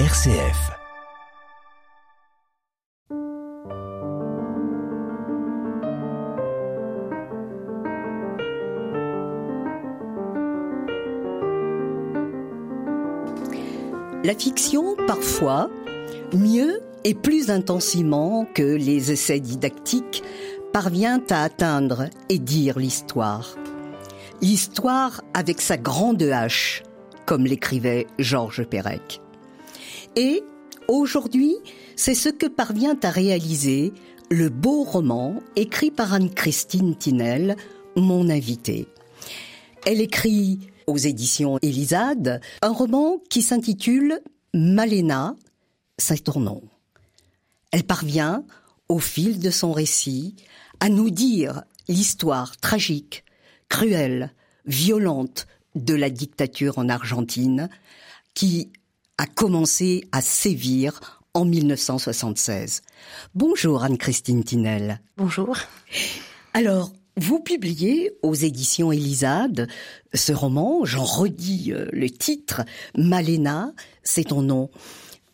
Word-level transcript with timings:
RCF. 0.00 0.72
La 14.24 14.34
fiction, 14.36 14.96
parfois, 15.06 15.70
mieux 16.32 16.80
et 17.04 17.14
plus 17.14 17.50
intensément 17.50 18.48
que 18.52 18.64
les 18.64 19.12
essais 19.12 19.38
didactiques, 19.38 20.24
parvient 20.72 21.22
à 21.30 21.44
atteindre 21.44 22.06
et 22.28 22.40
dire 22.40 22.80
l'histoire. 22.80 23.54
L'histoire 24.42 25.22
avec 25.34 25.60
sa 25.60 25.76
grande 25.76 26.20
H, 26.20 26.82
comme 27.26 27.46
l'écrivait 27.46 28.08
Georges 28.18 28.64
Perec. 28.64 29.20
Et 30.16 30.42
aujourd'hui, 30.88 31.56
c'est 31.96 32.14
ce 32.14 32.28
que 32.28 32.46
parvient 32.46 32.96
à 33.02 33.10
réaliser 33.10 33.92
le 34.30 34.48
beau 34.48 34.84
roman 34.84 35.42
écrit 35.56 35.90
par 35.90 36.12
Anne-Christine 36.12 36.96
Tinel, 36.96 37.56
mon 37.96 38.28
invitée. 38.28 38.88
Elle 39.86 40.00
écrit 40.00 40.60
aux 40.86 40.96
éditions 40.96 41.58
Élisade 41.62 42.40
un 42.62 42.70
roman 42.70 43.18
qui 43.28 43.42
s'intitule 43.42 44.20
Malena, 44.54 45.34
c'est 45.98 46.24
ton 46.24 46.40
nom. 46.40 46.62
Elle 47.72 47.84
parvient, 47.84 48.44
au 48.88 48.98
fil 48.98 49.40
de 49.40 49.50
son 49.50 49.72
récit, 49.72 50.36
à 50.80 50.88
nous 50.88 51.10
dire 51.10 51.64
l'histoire 51.88 52.56
tragique, 52.58 53.24
cruelle, 53.68 54.32
violente 54.66 55.46
de 55.74 55.94
la 55.94 56.08
dictature 56.08 56.78
en 56.78 56.88
Argentine, 56.88 57.68
qui 58.34 58.70
a 59.18 59.26
commencé 59.26 60.08
à 60.12 60.20
sévir 60.20 61.22
en 61.34 61.44
1976. 61.44 62.82
Bonjour 63.34 63.84
Anne-Christine 63.84 64.44
Tinel. 64.44 65.00
Bonjour. 65.16 65.56
Alors, 66.52 66.92
vous 67.16 67.38
publiez 67.38 68.12
aux 68.22 68.34
éditions 68.34 68.90
Élisade 68.90 69.68
ce 70.12 70.32
roman, 70.32 70.84
j'en 70.84 71.04
redis 71.04 71.72
euh, 71.72 71.86
le 71.92 72.10
titre, 72.10 72.62
Malena, 72.96 73.72
c'est 74.02 74.24
ton 74.24 74.42
nom. 74.42 74.70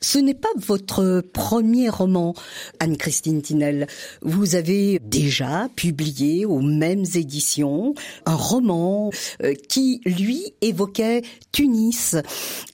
Ce 0.03 0.19
n'est 0.19 0.34
pas 0.34 0.48
votre 0.56 1.23
premier 1.34 1.91
roman, 1.91 2.34
Anne-Christine 2.79 3.43
Tinel. 3.43 3.87
Vous 4.23 4.55
avez 4.55 4.98
déjà 4.98 5.69
publié 5.77 6.47
aux 6.47 6.62
mêmes 6.62 7.05
éditions 7.15 7.95
un 8.25 8.34
roman 8.34 9.11
euh, 9.42 9.53
qui, 9.69 10.01
lui, 10.07 10.55
évoquait 10.62 11.20
Tunis. 11.53 12.17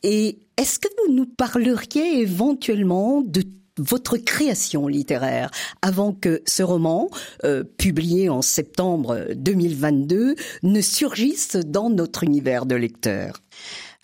Et 0.05 0.39
est-ce 0.57 0.79
que 0.79 0.89
vous 1.05 1.13
nous 1.13 1.27
parleriez 1.27 2.21
éventuellement 2.21 3.23
de 3.23 3.43
votre 3.77 4.17
création 4.17 4.87
littéraire 4.87 5.51
avant 5.83 6.13
que 6.13 6.43
ce 6.47 6.63
roman, 6.63 7.11
euh, 7.45 7.65
publié 7.65 8.29
en 8.29 8.41
septembre 8.41 9.27
2022, 9.35 10.37
ne 10.63 10.81
surgisse 10.81 11.57
dans 11.57 11.91
notre 11.91 12.23
univers 12.23 12.67
de 12.67 12.77
lecteurs? 12.77 13.43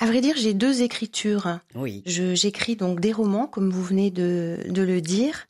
À 0.02 0.06
vrai 0.06 0.20
dire, 0.20 0.34
j'ai 0.36 0.52
deux 0.52 0.82
écritures. 0.82 1.60
Oui. 1.76 2.02
j'écris 2.04 2.74
donc 2.74 2.98
des 2.98 3.12
romans, 3.12 3.46
comme 3.46 3.70
vous 3.70 3.84
venez 3.84 4.10
de, 4.10 4.58
de 4.68 4.82
le 4.82 5.00
dire, 5.00 5.46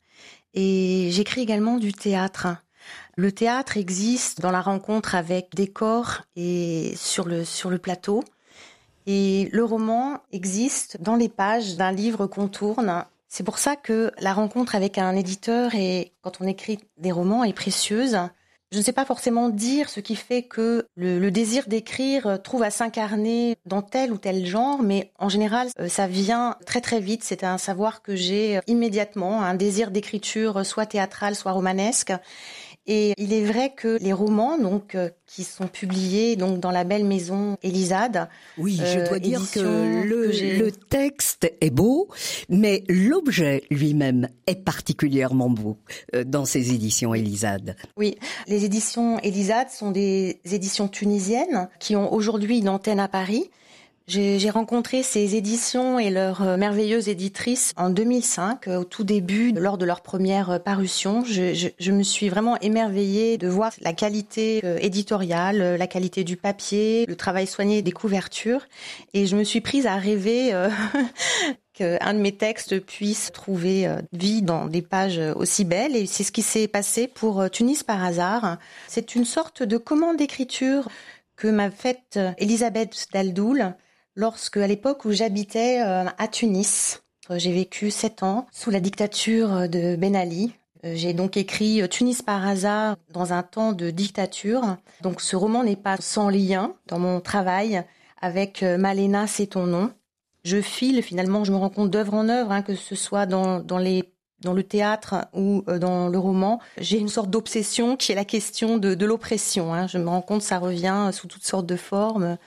et 0.53 1.09
j'écris 1.11 1.41
également 1.41 1.77
du 1.77 1.91
théâtre. 1.91 2.47
Le 3.15 3.31
théâtre 3.31 3.77
existe 3.77 4.41
dans 4.41 4.51
la 4.51 4.61
rencontre 4.61 5.15
avec 5.15 5.55
des 5.55 5.67
corps 5.67 6.21
et 6.35 6.93
sur 6.95 7.27
le, 7.27 7.43
sur 7.45 7.71
le 7.71 7.79
plateau. 7.79 8.23
Et 9.07 9.49
le 9.51 9.63
roman 9.63 10.19
existe 10.31 11.01
dans 11.01 11.15
les 11.15 11.29
pages 11.29 11.75
d'un 11.75 11.91
livre 11.91 12.27
qu'on 12.27 12.47
tourne. 12.47 13.05
C'est 13.27 13.43
pour 13.43 13.57
ça 13.57 13.75
que 13.75 14.11
la 14.19 14.33
rencontre 14.33 14.75
avec 14.75 14.99
un 14.99 15.15
éditeur 15.15 15.73
et 15.73 16.13
quand 16.21 16.41
on 16.41 16.47
écrit 16.47 16.77
des 16.97 17.11
romans 17.11 17.43
est 17.43 17.53
précieuse 17.53 18.17
je 18.73 18.79
ne 18.79 18.83
sais 18.83 18.91
pas 18.91 19.05
forcément 19.05 19.49
dire 19.49 19.87
ce 19.87 19.99
qui 19.99 20.15
fait 20.15 20.41
que 20.41 20.87
le, 20.95 21.29
désir 21.29 21.67
d'écrire 21.67 22.39
trouve 22.43 22.63
à 22.63 22.71
s'incarner 22.71 23.55
dans 23.67 23.83
tel 23.83 24.11
ou 24.11 24.17
tel 24.17 24.45
genre, 24.47 24.81
mais 24.81 25.11
en 25.19 25.29
général, 25.29 25.67
euh, 25.79 25.87
ça 25.87 26.07
vient 26.07 26.57
très 26.65 26.81
très 26.81 26.99
vite. 26.99 27.23
C'est 27.23 27.43
un 27.43 27.59
savoir 27.59 28.01
que 28.01 28.15
j'ai 28.15 28.59
immédiatement, 28.65 29.43
un 29.43 29.53
désir 29.53 29.91
d'écriture 29.91 30.65
soit 30.65 30.87
théâtrale, 30.87 31.35
soit 31.35 31.51
romanesque. 31.51 32.13
Et 32.85 33.13
il 33.17 33.31
est 33.31 33.45
vrai 33.45 33.73
que 33.75 33.97
les 34.01 34.11
romans, 34.11 34.57
donc, 34.57 34.95
euh, 34.95 35.09
qui 35.25 35.45
sont 35.45 35.67
publiés 35.67 36.35
donc 36.35 36.59
dans 36.59 36.71
la 36.71 36.83
belle 36.83 37.05
maison 37.05 37.57
Elisade. 37.63 38.27
Oui, 38.57 38.75
je 38.75 39.05
dois 39.05 39.17
euh, 39.17 39.19
dire 39.19 39.41
que 39.51 40.03
le, 40.03 40.27
le, 40.57 40.71
texte 40.71 41.49
est 41.61 41.69
beau, 41.69 42.09
mais 42.49 42.83
l'objet 42.89 43.63
lui-même 43.71 44.27
est 44.47 44.63
particulièrement 44.63 45.49
beau 45.49 45.77
euh, 46.13 46.25
dans 46.25 46.43
ces 46.43 46.73
éditions 46.73 47.13
Elisade. 47.13 47.77
Oui, 47.95 48.17
les 48.47 48.65
éditions 48.65 49.17
Elisade 49.19 49.69
sont 49.69 49.91
des 49.91 50.41
éditions 50.43 50.89
tunisiennes 50.89 51.69
qui 51.79 51.95
ont 51.95 52.13
aujourd'hui 52.13 52.59
une 52.59 52.69
antenne 52.69 52.99
à 52.99 53.07
Paris. 53.07 53.49
J'ai 54.05 54.49
rencontré 54.49 55.01
ces 55.01 55.35
éditions 55.35 55.97
et 55.97 56.09
leur 56.09 56.41
euh, 56.41 56.57
merveilleuse 56.57 57.07
éditrice 57.07 57.71
en 57.77 57.89
2005, 57.89 58.67
euh, 58.67 58.79
au 58.79 58.83
tout 58.83 59.05
début, 59.05 59.53
lors 59.53 59.77
de 59.77 59.85
leur 59.85 60.01
première 60.01 60.49
euh, 60.49 60.59
parution. 60.59 61.23
Je, 61.23 61.53
je, 61.53 61.69
je 61.79 61.91
me 61.93 62.03
suis 62.03 62.27
vraiment 62.27 62.59
émerveillée 62.59 63.37
de 63.37 63.47
voir 63.47 63.71
la 63.79 63.93
qualité 63.93 64.61
éditoriale, 64.83 65.77
la 65.77 65.87
qualité 65.87 66.25
du 66.25 66.35
papier, 66.35 67.05
le 67.07 67.15
travail 67.15 67.47
soigné 67.47 67.81
des 67.81 67.93
couvertures. 67.93 68.67
Et 69.13 69.25
je 69.25 69.37
me 69.37 69.45
suis 69.45 69.61
prise 69.61 69.87
à 69.87 69.95
rêver 69.95 70.51
qu'un 71.73 72.13
de 72.13 72.19
mes 72.19 72.35
textes 72.35 72.79
puisse 72.81 73.31
trouver 73.31 73.87
vie 74.11 74.41
dans 74.41 74.65
des 74.65 74.81
pages 74.81 75.21
aussi 75.35 75.63
belles. 75.63 75.95
Et 75.95 76.05
c'est 76.05 76.23
ce 76.23 76.31
qui 76.31 76.41
s'est 76.41 76.67
passé 76.67 77.07
pour 77.07 77.49
Tunis 77.49 77.83
par 77.83 78.03
hasard. 78.03 78.57
C'est 78.87 79.15
une 79.15 79.25
sorte 79.25 79.63
de 79.63 79.77
commande 79.77 80.17
d'écriture 80.17 80.89
que 81.35 81.47
m'a 81.47 81.71
faite 81.71 82.19
Elisabeth 82.37 83.07
Daldoul 83.13 83.75
lorsque, 84.15 84.57
à 84.57 84.67
l'époque 84.67 85.05
où 85.05 85.11
j'habitais 85.11 85.81
euh, 85.81 86.05
à 86.17 86.27
Tunis, 86.27 87.03
euh, 87.29 87.37
j'ai 87.37 87.53
vécu 87.53 87.91
sept 87.91 88.23
ans 88.23 88.47
sous 88.51 88.69
la 88.69 88.79
dictature 88.79 89.69
de 89.69 89.95
Ben 89.95 90.15
Ali. 90.15 90.53
Euh, 90.85 90.93
j'ai 90.95 91.13
donc 91.13 91.37
écrit 91.37 91.87
Tunis 91.89 92.21
par 92.21 92.45
hasard 92.45 92.97
dans 93.11 93.33
un 93.33 93.43
temps 93.43 93.73
de 93.73 93.89
dictature. 93.89 94.77
Donc 95.01 95.21
ce 95.21 95.35
roman 95.35 95.63
n'est 95.63 95.75
pas 95.75 95.97
sans 95.97 96.29
lien 96.29 96.75
dans 96.87 96.99
mon 96.99 97.21
travail 97.21 97.83
avec 98.21 98.61
Malena, 98.61 99.27
c'est 99.27 99.47
ton 99.47 99.65
nom. 99.65 99.91
Je 100.45 100.61
file 100.61 101.01
finalement, 101.03 101.43
je 101.43 101.51
me 101.51 101.57
rends 101.57 101.69
compte 101.69 101.89
d'œuvre 101.89 102.13
en 102.13 102.29
œuvre, 102.29 102.51
hein, 102.51 102.61
que 102.61 102.75
ce 102.75 102.95
soit 102.95 103.25
dans, 103.25 103.59
dans 103.59 103.77
les 103.77 104.13
dans 104.39 104.53
le 104.53 104.63
théâtre 104.63 105.27
ou 105.33 105.63
dans 105.79 106.09
le 106.09 106.19
roman, 106.19 106.59
j'ai 106.77 106.97
une 106.97 107.07
sorte 107.07 107.29
d'obsession 107.29 107.95
qui 107.95 108.11
est 108.11 108.15
la 108.15 108.25
question 108.25 108.77
de, 108.77 108.93
de 108.93 109.05
l'oppression. 109.05 109.73
Hein. 109.73 109.87
Je 109.87 109.97
me 109.97 110.09
rends 110.09 110.21
compte, 110.21 110.41
ça 110.41 110.59
revient 110.59 111.11
sous 111.13 111.27
toutes 111.27 111.45
sortes 111.45 111.65
de 111.65 111.77
formes. 111.77 112.37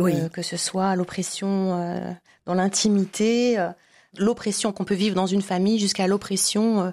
Oui. 0.00 0.14
Euh, 0.14 0.28
que 0.28 0.42
ce 0.42 0.56
soit 0.56 0.96
l'oppression 0.96 1.74
euh, 1.74 2.12
dans 2.46 2.54
l'intimité, 2.54 3.58
euh, 3.58 3.68
l'oppression 4.16 4.72
qu'on 4.72 4.84
peut 4.84 4.94
vivre 4.94 5.14
dans 5.14 5.26
une 5.26 5.42
famille, 5.42 5.78
jusqu'à 5.78 6.06
l'oppression 6.06 6.92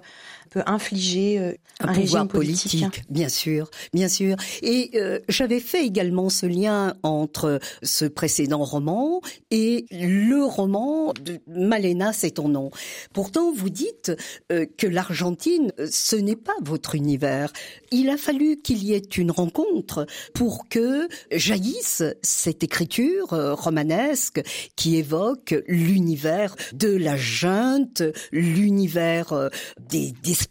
peut 0.56 0.64
infliger 0.68 1.38
euh, 1.38 1.52
un, 1.82 1.94
pouvoir 1.94 2.28
politique. 2.30 2.86
Bien 3.10 3.28
sûr, 3.28 3.70
bien 3.94 4.08
sûr. 4.08 4.38
Et 4.62 4.92
euh, 4.96 5.20
j'avais 5.28 5.60
fait 5.60 5.86
également 5.86 6.30
ce 6.30 6.46
lien 6.46 6.96
entre 7.04 7.60
ce 7.84 8.06
précédent 8.06 8.64
roman 8.64 9.20
et 9.52 9.86
le 9.92 10.46
roman 10.46 11.12
de 11.22 11.42
Malena, 11.46 12.14
c'est 12.14 12.32
ton 12.32 12.48
nom. 12.48 12.72
Pourtant, 13.12 13.52
vous 13.52 13.70
dites 13.70 14.14
euh, 14.50 14.66
que 14.78 14.88
l'Argentine, 14.88 15.74
ce 15.92 16.16
n'est 16.16 16.38
pas 16.38 16.56
votre 16.62 16.96
univers. 16.96 17.52
Il 17.92 18.10
a 18.10 18.16
fallu 18.16 18.56
qu'il 18.56 18.82
y 18.82 18.94
ait 18.94 19.00
une 19.00 19.32
rencontre 19.32 20.06
pour 20.34 20.70
que 20.70 21.10
jaillisse 21.32 22.02
cette 22.22 22.64
écriture 22.64 23.28
romanesque 23.58 24.42
qui 24.78 24.96
évoque 24.96 25.54
l'univers 25.68 26.56
de 26.74 26.96
la 26.96 27.18
junte, 27.18 28.04
l'univers 28.32 29.50
des, 29.90 30.14
des 30.24 30.45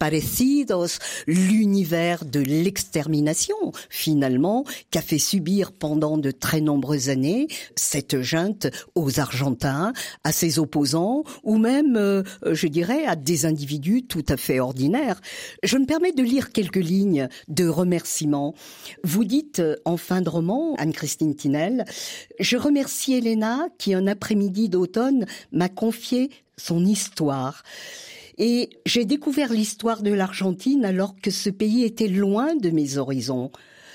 l'univers 1.27 2.25
de 2.25 2.41
l'extermination, 2.41 3.57
finalement, 3.91 4.65
qu'a 4.91 5.03
fait 5.03 5.19
subir 5.19 5.73
pendant 5.73 6.19
de 6.19 6.31
très 6.31 6.61
nombreuses 6.61 7.09
années 7.09 7.49
cette 7.77 8.21
junte 8.23 8.67
aux 8.95 9.21
Argentins, 9.21 9.93
à 10.25 10.33
ses 10.33 10.59
opposants, 10.59 11.25
ou 11.43 11.59
même, 11.59 11.97
euh, 11.97 12.23
je 12.53 12.67
dirais, 12.67 13.05
à 13.07 13.17
des 13.17 13.47
individus 13.47 14.05
tout 14.05 14.25
à 14.29 14.37
fait 14.37 14.61
ordinaires. 14.61 15.21
Je 15.63 15.77
me 15.79 15.87
permets 15.87 16.13
de 16.13 16.23
lire 16.23 16.53
quelques 16.53 16.77
lignes 16.77 17.29
de 17.49 17.69
remerciements. 17.69 18.55
Vous 19.03 19.25
dites 19.25 19.63
en 19.85 19.97
fin 19.97 20.21
de 20.21 20.29
roman, 20.29 20.75
Anne-Christine 20.79 21.35
Tinel, 21.35 21.85
je 22.41 22.57
remercie 22.57 23.15
Elena 23.15 23.69
qui 23.79 23.95
un 23.95 24.07
après-midi 24.07 24.69
d'automne 24.69 25.27
m'a 25.53 25.69
confié 25.69 26.31
son 26.57 26.85
histoire. 26.85 27.63
Et 28.39 28.71
j'ai 28.85 29.05
découvert 29.05 29.53
l'histoire 29.53 30.03
de 30.03 30.13
l'Argentine 30.13 30.85
alors 30.85 31.15
que 31.21 31.31
ce 31.31 31.51
pays 31.51 31.85
était 31.85 32.09
loin 32.09 32.57
de 32.57 32.71
mes 32.71 32.97
horizons. 32.99 33.51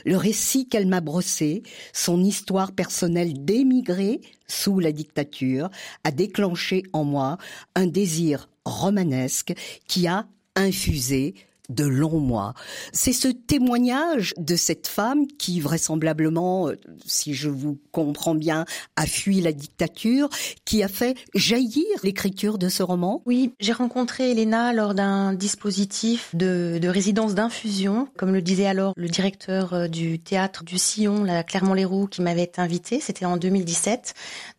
Le 0.06 0.16
récit 0.16 0.68
qu'elle 0.68 0.88
m'a 0.88 1.02
brossé, 1.02 1.64
son 1.94 2.24
histoire 2.24 2.72
personnelle 2.72 3.44
d'émigré 3.44 4.22
sous 4.48 4.80
la 4.80 4.92
dictature, 4.94 5.70
a 6.04 6.12
déclenché 6.12 6.84
en 6.94 7.04
moi 7.04 7.38
un 7.76 7.88
désir 7.88 8.50
romanesque 8.64 9.54
qui 9.88 10.08
a 10.08 10.28
infusé 10.56 11.36
de 11.70 11.86
longs 11.86 12.20
mois. 12.20 12.54
C'est 12.92 13.14
ce 13.14 13.28
témoignage 13.28 14.34
de 14.38 14.56
cette 14.56 14.88
femme 14.88 15.28
qui 15.28 15.62
vraisemblablement, 15.62 16.70
euh, 16.70 16.76
si 17.06 17.34
je 17.34 17.50
vous 17.50 17.80
comprends 17.92 18.36
bien, 18.36 18.66
a 18.96 19.06
fui 19.06 19.42
la 19.42 19.52
dictature, 19.52 20.30
qui 20.66 20.84
a 20.84 20.88
fait 20.88 21.18
jaillir 21.36 21.86
l'écriture 22.04 22.58
de 22.58 22.70
ce 22.70 22.84
roman 22.84 23.22
Oui, 23.26 23.54
j'ai 23.60 23.74
rencontré 23.74 24.32
Elena 24.32 24.74
lors 24.74 24.94
d'un 24.94 25.34
dispositif 25.34 26.36
de, 26.36 26.80
de 26.82 26.88
résidence 26.88 27.36
d'infusion, 27.36 28.08
comme 28.18 28.34
le 28.34 28.42
disait 28.42 28.66
alors 28.66 28.94
le 28.98 29.08
directeur 29.08 29.74
euh, 29.74 29.88
du 29.88 30.20
théâtre 30.20 30.64
du 30.64 30.78
Sillon, 30.78 31.24
la 31.24 31.44
Clermont-Léroux, 31.44 32.08
qui 32.08 32.22
m'avait 32.22 32.52
invité. 32.58 33.00
C'était 33.00 33.26
en 33.26 33.38
2017 33.38 34.14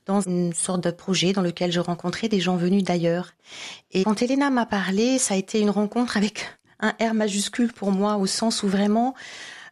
dans 0.07 0.21
une 0.21 0.53
sorte 0.53 0.83
de 0.83 0.91
projet 0.91 1.33
dans 1.33 1.43
lequel 1.43 1.73
je 1.73 1.81
rencontrais 1.81 2.29
des 2.29 2.41
gens 2.41 2.57
venus 2.57 2.85
d'ailleurs. 2.85 3.33
Et 3.93 4.05
quand 4.05 4.23
Elena 4.23 4.51
m'a 4.51 4.67
parlé, 4.67 5.19
ça 5.19 5.35
a 5.35 5.37
été 5.37 5.61
une 5.61 5.71
rencontre 5.71 6.17
avec 6.17 6.60
un 6.81 6.95
R 7.01 7.15
majuscule 7.15 7.73
pour 7.73 7.91
moi 7.91 8.17
au 8.17 8.27
sens 8.27 8.63
où 8.63 8.69
vraiment 8.69 9.15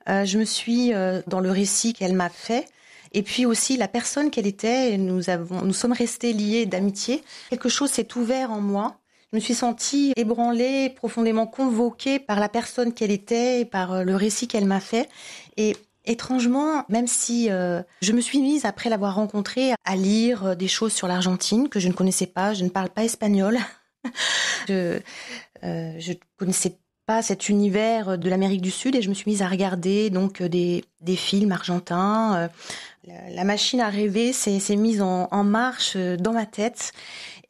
euh, 0.08 0.24
je 0.24 0.38
me 0.38 0.44
suis 0.44 0.94
euh, 0.94 1.20
dans 1.26 1.40
le 1.40 1.50
récit 1.50 1.92
qu'elle 1.92 2.14
m'a 2.14 2.28
fait 2.28 2.66
et 3.12 3.22
puis 3.22 3.46
aussi 3.46 3.76
la 3.76 3.88
personne 3.88 4.30
qu'elle 4.30 4.46
était. 4.46 4.96
Nous 4.98 5.30
avons, 5.30 5.62
nous 5.62 5.72
sommes 5.72 5.92
restés 5.92 6.32
liés 6.32 6.66
d'amitié. 6.66 7.22
Quelque 7.50 7.68
chose 7.68 7.90
s'est 7.90 8.16
ouvert 8.16 8.52
en 8.52 8.60
moi. 8.60 8.98
Je 9.32 9.36
me 9.36 9.40
suis 9.40 9.54
sentie 9.54 10.12
ébranlée, 10.16 10.90
profondément 10.90 11.46
convoquée 11.46 12.18
par 12.18 12.40
la 12.40 12.48
personne 12.48 12.94
qu'elle 12.94 13.10
était, 13.10 13.60
et 13.60 13.64
par 13.64 13.92
euh, 13.92 14.02
le 14.02 14.16
récit 14.16 14.48
qu'elle 14.48 14.64
m'a 14.64 14.80
fait. 14.80 15.08
Et 15.56 15.76
étrangement, 16.06 16.84
même 16.88 17.06
si 17.06 17.48
je 17.48 18.12
me 18.12 18.22
suis 18.22 18.40
mise 18.40 18.64
après 18.64 18.88
l'avoir 18.88 19.16
rencontrée 19.16 19.72
à 19.84 19.94
lire 19.94 20.56
des 20.56 20.68
choses 20.68 20.94
sur 20.94 21.06
l'Argentine 21.06 21.68
que 21.68 21.80
je 21.80 21.88
ne 21.88 21.92
connaissais 21.92 22.26
pas, 22.26 22.54
je 22.54 22.64
ne 22.64 22.70
parle 22.70 22.88
pas 22.88 23.04
espagnol. 23.04 23.58
je, 24.68 25.00
euh, 25.64 25.94
je 25.98 26.12
connaissais 26.36 26.78
pas 27.08 27.22
cet 27.22 27.48
univers 27.48 28.18
de 28.18 28.28
l'Amérique 28.28 28.60
du 28.60 28.70
Sud 28.70 28.94
et 28.94 29.00
je 29.00 29.08
me 29.08 29.14
suis 29.14 29.30
mise 29.30 29.40
à 29.40 29.48
regarder 29.48 30.10
donc 30.10 30.42
euh, 30.42 30.48
des, 30.50 30.84
des 31.00 31.16
films 31.16 31.52
argentins. 31.52 32.50
Euh, 33.06 33.18
la, 33.30 33.44
machine 33.44 33.80
à 33.80 33.88
rêver 33.88 34.34
s'est 34.34 34.76
mise 34.76 35.00
en, 35.00 35.26
en, 35.30 35.42
marche 35.42 35.94
euh, 35.96 36.18
dans 36.18 36.34
ma 36.34 36.44
tête 36.44 36.92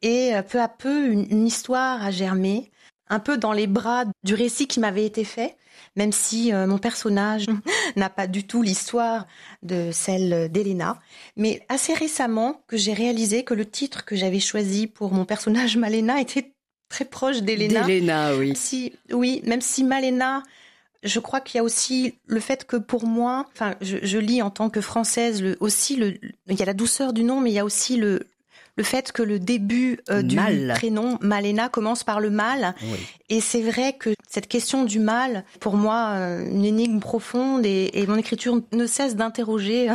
et 0.00 0.30
peu 0.48 0.60
à 0.60 0.68
peu 0.68 1.10
une, 1.10 1.26
une, 1.28 1.44
histoire 1.44 2.04
a 2.04 2.12
germé, 2.12 2.70
un 3.08 3.18
peu 3.18 3.36
dans 3.36 3.52
les 3.52 3.66
bras 3.66 4.04
du 4.22 4.34
récit 4.34 4.68
qui 4.68 4.78
m'avait 4.78 5.04
été 5.04 5.24
fait, 5.24 5.56
même 5.96 6.12
si 6.12 6.52
mon 6.52 6.78
personnage 6.78 7.46
n'a 7.96 8.08
pas 8.08 8.28
du 8.28 8.46
tout 8.46 8.62
l'histoire 8.62 9.26
de 9.64 9.90
celle 9.90 10.52
d'Elena. 10.52 11.00
Mais 11.34 11.66
assez 11.68 11.94
récemment 11.94 12.62
que 12.68 12.76
j'ai 12.76 12.92
réalisé 12.92 13.42
que 13.42 13.54
le 13.54 13.68
titre 13.68 14.04
que 14.04 14.14
j'avais 14.14 14.38
choisi 14.38 14.86
pour 14.86 15.12
mon 15.12 15.24
personnage 15.24 15.76
Malena 15.76 16.20
était 16.20 16.52
très 16.88 17.04
proche 17.04 17.42
d'Elena. 17.42 17.84
D'Elena, 17.84 18.34
oui. 18.36 18.54
Si, 18.56 18.92
oui, 19.12 19.42
même 19.44 19.60
si 19.60 19.84
Malena, 19.84 20.42
je 21.02 21.20
crois 21.20 21.40
qu'il 21.40 21.58
y 21.58 21.60
a 21.60 21.64
aussi 21.64 22.14
le 22.26 22.40
fait 22.40 22.64
que 22.64 22.76
pour 22.76 23.06
moi, 23.06 23.46
enfin, 23.52 23.74
je, 23.80 23.98
je 24.02 24.18
lis 24.18 24.42
en 24.42 24.50
tant 24.50 24.70
que 24.70 24.80
française 24.80 25.42
le, 25.42 25.56
aussi 25.60 25.96
le, 25.96 26.18
il 26.48 26.58
y 26.58 26.62
a 26.62 26.66
la 26.66 26.74
douceur 26.74 27.12
du 27.12 27.24
nom, 27.24 27.40
mais 27.40 27.50
il 27.50 27.54
y 27.54 27.58
a 27.58 27.64
aussi 27.64 27.96
le, 27.96 28.26
le 28.76 28.84
fait 28.84 29.12
que 29.12 29.22
le 29.22 29.38
début 29.38 30.00
euh, 30.08 30.22
du 30.22 30.36
prénom 30.74 31.18
Malena 31.20 31.68
commence 31.68 32.04
par 32.04 32.20
le 32.20 32.30
mal. 32.30 32.74
Et 33.28 33.40
c'est 33.40 33.62
vrai 33.62 33.92
que 33.92 34.10
cette 34.28 34.46
question 34.46 34.84
du 34.84 34.98
mal, 34.98 35.44
pour 35.60 35.76
moi, 35.76 36.12
euh, 36.14 36.44
une 36.48 36.64
énigme 36.64 37.00
profonde 37.00 37.66
et, 37.66 37.90
et 37.94 38.06
mon 38.06 38.16
écriture 38.16 38.60
ne 38.72 38.86
cesse 38.86 39.16
d'interroger 39.16 39.90
euh, 39.90 39.94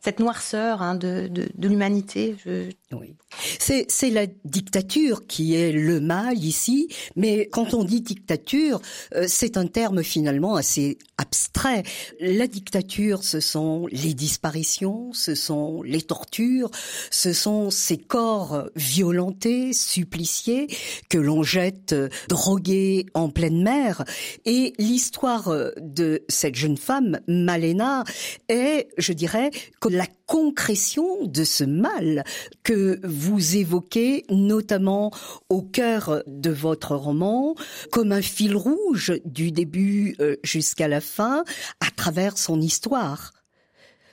cette 0.00 0.20
noirceur 0.20 0.80
hein, 0.82 0.94
de, 0.94 1.28
de, 1.28 1.48
de 1.54 1.68
l'humanité. 1.68 2.36
Je... 2.44 2.70
Oui. 2.94 3.16
C'est, 3.58 4.10
la 4.10 4.26
dictature 4.44 5.26
qui 5.26 5.54
est 5.54 5.72
le 5.72 6.00
mal 6.00 6.38
ici, 6.38 6.88
mais 7.16 7.48
quand 7.50 7.74
on 7.74 7.82
dit 7.82 8.00
dictature, 8.00 8.80
c'est 9.26 9.56
un 9.56 9.66
terme 9.66 10.02
finalement 10.02 10.54
assez 10.54 10.98
abstrait. 11.18 11.82
La 12.20 12.46
dictature, 12.46 13.24
ce 13.24 13.40
sont 13.40 13.86
les 13.90 14.14
disparitions, 14.14 15.12
ce 15.12 15.34
sont 15.34 15.82
les 15.82 16.02
tortures, 16.02 16.70
ce 17.10 17.32
sont 17.32 17.70
ces 17.70 17.98
corps 17.98 18.68
violentés, 18.76 19.72
suppliciés, 19.72 20.68
que 21.08 21.18
l'on 21.18 21.42
jette 21.42 21.94
drogués 22.28 23.06
en 23.14 23.30
pleine 23.30 23.62
mer. 23.62 24.04
Et 24.44 24.74
l'histoire 24.78 25.52
de 25.80 26.22
cette 26.28 26.54
jeune 26.54 26.76
femme, 26.76 27.20
Malena, 27.26 28.04
est, 28.48 28.88
je 28.98 29.12
dirais, 29.12 29.50
que 29.80 29.88
la 29.88 30.06
concrétion 30.34 31.26
de 31.26 31.44
ce 31.44 31.62
mal 31.62 32.24
que 32.64 32.98
vous 33.04 33.54
évoquez 33.54 34.24
notamment 34.30 35.12
au 35.48 35.62
cœur 35.62 36.24
de 36.26 36.50
votre 36.50 36.96
roman, 36.96 37.54
comme 37.92 38.10
un 38.10 38.20
fil 38.20 38.56
rouge 38.56 39.12
du 39.24 39.52
début 39.52 40.16
euh, 40.18 40.34
jusqu'à 40.42 40.88
la 40.88 41.00
fin, 41.00 41.44
à 41.78 41.88
travers 41.94 42.36
son 42.36 42.60
histoire. 42.60 43.30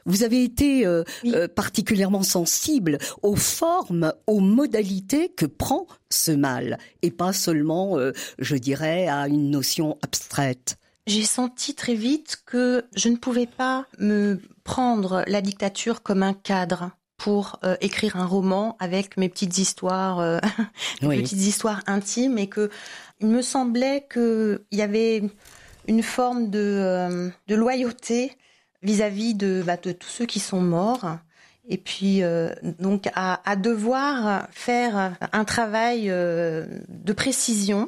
Vous 0.06 0.22
avez 0.22 0.44
été 0.44 0.86
euh, 0.86 1.04
euh, 1.26 1.48
particulièrement 1.48 2.22
sensible 2.22 3.00
aux 3.24 3.36
formes, 3.36 4.14
aux 4.28 4.42
modalités 4.42 5.30
que 5.30 5.48
prend 5.48 5.88
ce 6.12 6.32
mal, 6.32 6.78
et 7.02 7.10
pas 7.10 7.34
seulement, 7.34 7.98
euh, 7.98 8.12
je 8.38 8.56
dirais, 8.58 9.08
à 9.08 9.28
une 9.28 9.50
notion 9.50 9.98
abstraite. 10.04 10.78
J'ai 11.08 11.24
senti 11.24 11.74
très 11.74 11.96
vite 11.96 12.44
que 12.46 12.86
je 12.96 13.10
ne 13.10 13.16
pouvais 13.16 13.48
pas 13.48 13.86
me 13.98 14.40
prendre 14.64 15.24
la 15.28 15.42
dictature 15.42 16.04
comme 16.04 16.24
un 16.24 16.34
cadre 16.34 16.92
pour 17.18 17.60
euh, 17.64 17.76
écrire 17.82 18.16
un 18.16 18.26
roman 18.26 18.76
avec 18.80 19.16
mes 19.18 19.30
petites 19.30 19.60
histoires, 19.60 20.20
euh, 20.20 20.40
mes 21.04 21.22
petites 21.22 21.42
histoires 21.42 21.82
intimes, 21.86 22.40
et 22.40 22.48
que 22.48 22.72
il 23.20 23.28
me 23.28 23.44
semblait 23.44 24.08
qu'il 24.12 24.60
y 24.72 24.82
avait 24.82 25.24
une 25.88 26.02
forme 26.02 26.50
de, 26.50 26.60
euh, 26.60 27.30
de 27.48 27.56
loyauté 27.56 28.36
vis-à-vis 28.82 29.36
de, 29.36 29.62
bah, 29.64 29.78
de 29.78 29.92
tous 29.92 30.10
ceux 30.10 30.26
qui 30.26 30.40
sont 30.40 30.62
morts. 30.62 31.18
Et 31.70 31.78
puis 31.78 32.22
donc 32.80 33.08
à, 33.14 33.40
à, 33.50 33.56
devoir 33.56 34.48
faire 34.52 35.14
un 35.32 35.46
travail 35.46 36.08
de 36.08 37.14
précision. 37.14 37.88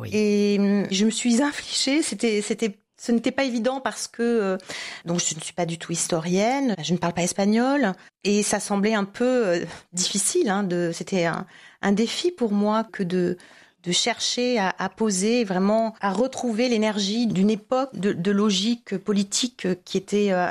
Oui. 0.00 0.10
Et 0.12 0.56
hum, 0.58 0.86
je 0.90 1.04
me 1.04 1.10
suis 1.10 1.42
infligée, 1.42 2.02
c'était 2.02 2.42
c'était 2.42 2.78
ce 3.00 3.12
n'était 3.12 3.30
pas 3.30 3.44
évident 3.44 3.80
parce 3.80 4.08
que 4.08 4.22
euh, 4.22 4.58
donc 5.04 5.20
je 5.20 5.34
ne 5.34 5.40
suis 5.40 5.52
pas 5.52 5.66
du 5.66 5.78
tout 5.78 5.92
historienne, 5.92 6.74
je 6.82 6.92
ne 6.92 6.98
parle 6.98 7.14
pas 7.14 7.22
espagnol 7.22 7.92
et 8.24 8.42
ça 8.42 8.60
semblait 8.60 8.94
un 8.94 9.04
peu 9.04 9.46
euh, 9.46 9.64
difficile. 9.92 10.50
Hein, 10.50 10.64
de, 10.64 10.90
c'était 10.92 11.24
un, 11.24 11.46
un, 11.80 11.92
défi 11.92 12.32
pour 12.32 12.52
moi 12.52 12.84
que 12.84 13.02
de 13.02 13.36
de 13.84 13.92
chercher 13.92 14.58
à, 14.58 14.74
à 14.76 14.88
poser 14.88 15.44
vraiment 15.44 15.94
à 16.00 16.12
retrouver 16.12 16.68
l'énergie 16.68 17.28
d'une 17.28 17.48
époque 17.48 17.90
de, 17.94 18.12
de, 18.12 18.30
logique 18.32 18.98
politique 18.98 19.68
qui 19.84 19.96
était 19.96 20.32
euh, 20.32 20.48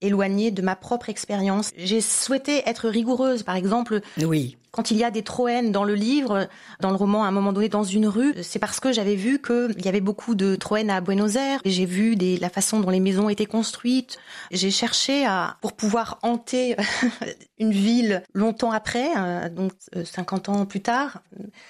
éloignée 0.00 0.52
de 0.52 0.62
ma 0.62 0.76
propre 0.76 1.08
expérience. 1.08 1.72
J'ai 1.76 2.00
souhaité 2.00 2.62
être 2.66 2.88
rigoureuse, 2.88 3.42
par 3.42 3.56
exemple. 3.56 4.00
Oui. 4.22 4.56
Quand 4.72 4.90
il 4.90 4.96
y 4.96 5.04
a 5.04 5.10
des 5.10 5.22
troènes 5.22 5.72
dans 5.72 5.84
le 5.84 5.94
livre, 5.94 6.48
dans 6.80 6.90
le 6.90 6.96
roman, 6.96 7.24
à 7.24 7.28
un 7.28 7.30
moment 7.30 7.52
donné, 7.52 7.68
dans 7.68 7.84
une 7.84 8.06
rue, 8.06 8.34
c'est 8.42 8.58
parce 8.58 8.80
que 8.80 8.92
j'avais 8.92 9.16
vu 9.16 9.40
qu'il 9.40 9.84
y 9.84 9.88
avait 9.88 10.00
beaucoup 10.00 10.34
de 10.34 10.56
troènes 10.56 10.90
à 10.90 11.00
Buenos 11.00 11.36
Aires. 11.36 11.60
J'ai 11.64 11.86
vu 11.86 12.16
des, 12.16 12.36
la 12.36 12.50
façon 12.50 12.80
dont 12.80 12.90
les 12.90 13.00
maisons 13.00 13.28
étaient 13.28 13.46
construites. 13.46 14.18
J'ai 14.50 14.70
cherché 14.70 15.26
à, 15.26 15.56
pour 15.60 15.72
pouvoir 15.72 16.18
hanter 16.22 16.76
une 17.58 17.72
ville 17.72 18.22
longtemps 18.32 18.70
après, 18.70 19.08
euh, 19.16 19.48
donc 19.48 19.72
50 20.04 20.48
euh, 20.48 20.52
ans 20.52 20.66
plus 20.66 20.80
tard, 20.80 21.22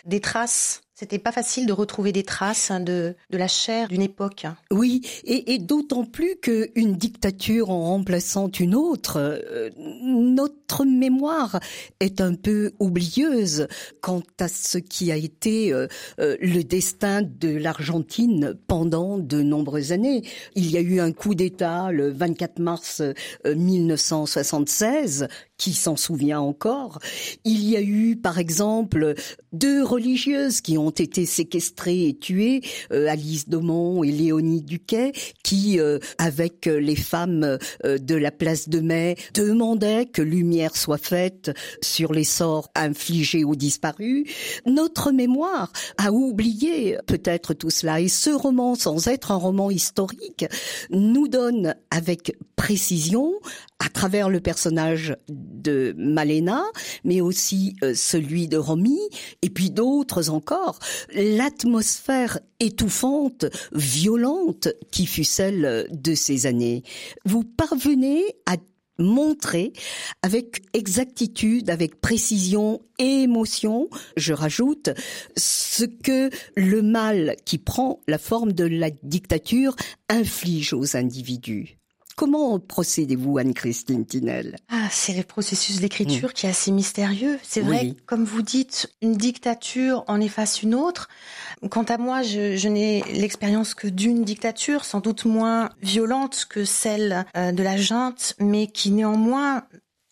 des 0.05 0.21
traces 0.21 0.83
c'était 1.01 1.19
pas 1.19 1.33
facile 1.33 1.65
de 1.65 1.73
retrouver 1.73 2.13
des 2.13 2.25
traces 2.25 2.71
hein, 2.71 2.79
de, 2.79 3.15
de 3.31 3.39
la 3.39 3.49
chair 3.49 3.89
d'une 3.89 4.03
époque. 4.03 4.45
Oui, 4.71 5.01
et, 5.25 5.55
et 5.55 5.59
d'autant 5.59 6.05
plus 6.05 6.37
qu'une 6.37 6.95
dictature 6.95 7.71
en 7.71 7.85
remplaçant 7.85 8.51
une 8.51 8.75
autre, 8.75 9.17
euh, 9.17 9.71
notre 9.79 10.85
mémoire 10.85 11.59
est 12.01 12.21
un 12.21 12.35
peu 12.35 12.73
oublieuse 12.81 13.67
quant 14.03 14.23
à 14.39 14.49
ce 14.49 14.77
qui 14.77 15.11
a 15.11 15.17
été 15.17 15.73
euh, 15.73 15.87
euh, 16.19 16.37
le 16.43 16.63
destin 16.65 17.23
de 17.23 17.49
l'Argentine 17.49 18.55
pendant 18.67 19.17
de 19.17 19.41
nombreuses 19.41 19.93
années. 19.93 20.21
Il 20.55 20.71
y 20.71 20.77
a 20.77 20.83
eu 20.83 21.01
un 21.01 21.13
coup 21.13 21.35
d'État 21.35 21.91
le 21.93 22.11
24 22.11 22.59
mars 22.59 23.01
1976 23.47 25.29
qui 25.61 25.75
s'en 25.75 25.95
souvient 25.95 26.41
encore. 26.41 26.99
Il 27.45 27.69
y 27.69 27.77
a 27.77 27.83
eu, 27.83 28.17
par 28.17 28.39
exemple, 28.39 29.15
deux 29.53 29.85
religieuses 29.85 30.63
qui 30.63 30.79
ont 30.79 30.89
été 30.91 31.27
séquestrées 31.27 32.09
et 32.09 32.17
tuées, 32.17 32.63
euh, 32.93 33.07
Alice 33.09 33.47
Daumont 33.47 34.03
et 34.03 34.11
Léonie 34.11 34.63
Duquet, 34.63 35.13
qui, 35.45 35.79
euh, 35.79 35.99
avec 36.17 36.65
les 36.65 36.97
femmes 36.97 37.59
euh, 37.85 37.99
de 37.99 38.15
la 38.15 38.31
place 38.31 38.71
de 38.71 38.81
Mai, 38.81 39.17
demandaient 39.35 40.07
que 40.07 40.23
lumière 40.23 40.75
soit 40.77 40.97
faite 40.97 41.51
sur 41.83 42.15
les 42.15 42.25
sorts 42.25 42.71
infligés 42.75 43.45
aux 43.45 43.55
disparus. 43.55 44.25
Notre 44.65 45.13
mémoire 45.13 45.71
a 45.99 46.11
oublié 46.11 46.97
peut-être 47.07 47.53
tout 47.53 47.71
cela, 47.71 48.01
et 48.01 48.09
ce 48.09 48.31
roman, 48.31 48.77
sans 48.77 49.09
être 49.09 49.31
un 49.31 49.37
roman 49.37 49.71
historique, 49.71 50.47
nous 50.89 51.29
donne 51.29 51.75
avec 51.91 52.35
précision 52.57 53.35
à 53.81 53.89
travers 53.89 54.29
le 54.29 54.41
personnage 54.41 55.17
de 55.29 55.95
Malena, 55.97 56.63
mais 57.03 57.21
aussi 57.21 57.77
euh, 57.83 57.95
celui 57.95 58.47
de 58.47 58.59
Romy, 58.59 59.01
et 59.43 59.51
puis 59.51 59.71
d'autres 59.71 60.31
encore, 60.31 60.79
l'atmosphère 61.15 62.39
étouffante, 62.61 63.47
violente 63.73 64.69
qui 64.93 65.07
fut 65.07 65.25
celle 65.25 65.89
de 65.91 66.15
ces 66.15 66.47
années. 66.47 66.85
Vous 67.25 67.43
parvenez 67.43 68.23
à 68.47 68.57
montrer 68.99 69.73
avec 70.23 70.63
exactitude, 70.75 71.71
avec 71.71 72.01
précision 72.01 72.83
et 72.99 73.23
émotion, 73.23 73.89
je 74.17 74.35
rajoute, 74.35 74.91
ce 75.37 75.85
que 75.85 76.31
le 76.55 76.83
mal 76.83 77.37
qui 77.47 77.57
prend 77.59 78.01
la 78.07 78.19
forme 78.19 78.53
de 78.53 78.65
la 78.65 78.91
dictature 79.03 79.75
inflige 80.11 80.75
aux 80.75 80.97
individus. 80.97 81.80
Comment 82.21 82.59
procédez-vous, 82.59 83.39
Anne-Christine 83.39 84.05
Tinel? 84.05 84.57
Ah, 84.69 84.89
c'est 84.91 85.15
le 85.15 85.23
processus 85.23 85.81
d'écriture 85.81 86.29
mmh. 86.29 86.33
qui 86.35 86.45
est 86.45 86.51
assez 86.51 86.71
mystérieux. 86.71 87.39
C'est 87.43 87.63
vrai, 87.63 87.95
comme 88.05 88.25
vous 88.25 88.43
dites, 88.43 88.93
une 89.01 89.15
dictature 89.15 90.05
en 90.07 90.21
efface 90.21 90.63
une 90.63 90.75
autre. 90.75 91.09
Quant 91.71 91.85
à 91.85 91.97
moi, 91.97 92.21
je, 92.21 92.57
je 92.59 92.69
n'ai 92.69 93.03
l'expérience 93.15 93.73
que 93.73 93.89
d'une 93.89 94.23
dictature, 94.23 94.85
sans 94.85 95.01
doute 95.01 95.25
moins 95.25 95.71
violente 95.81 96.47
que 96.51 96.67
celle 96.67 97.25
euh, 97.39 97.53
de 97.53 97.63
la 97.63 97.79
junte, 97.79 98.35
mais 98.39 98.67
qui 98.67 98.91
néanmoins 98.91 99.63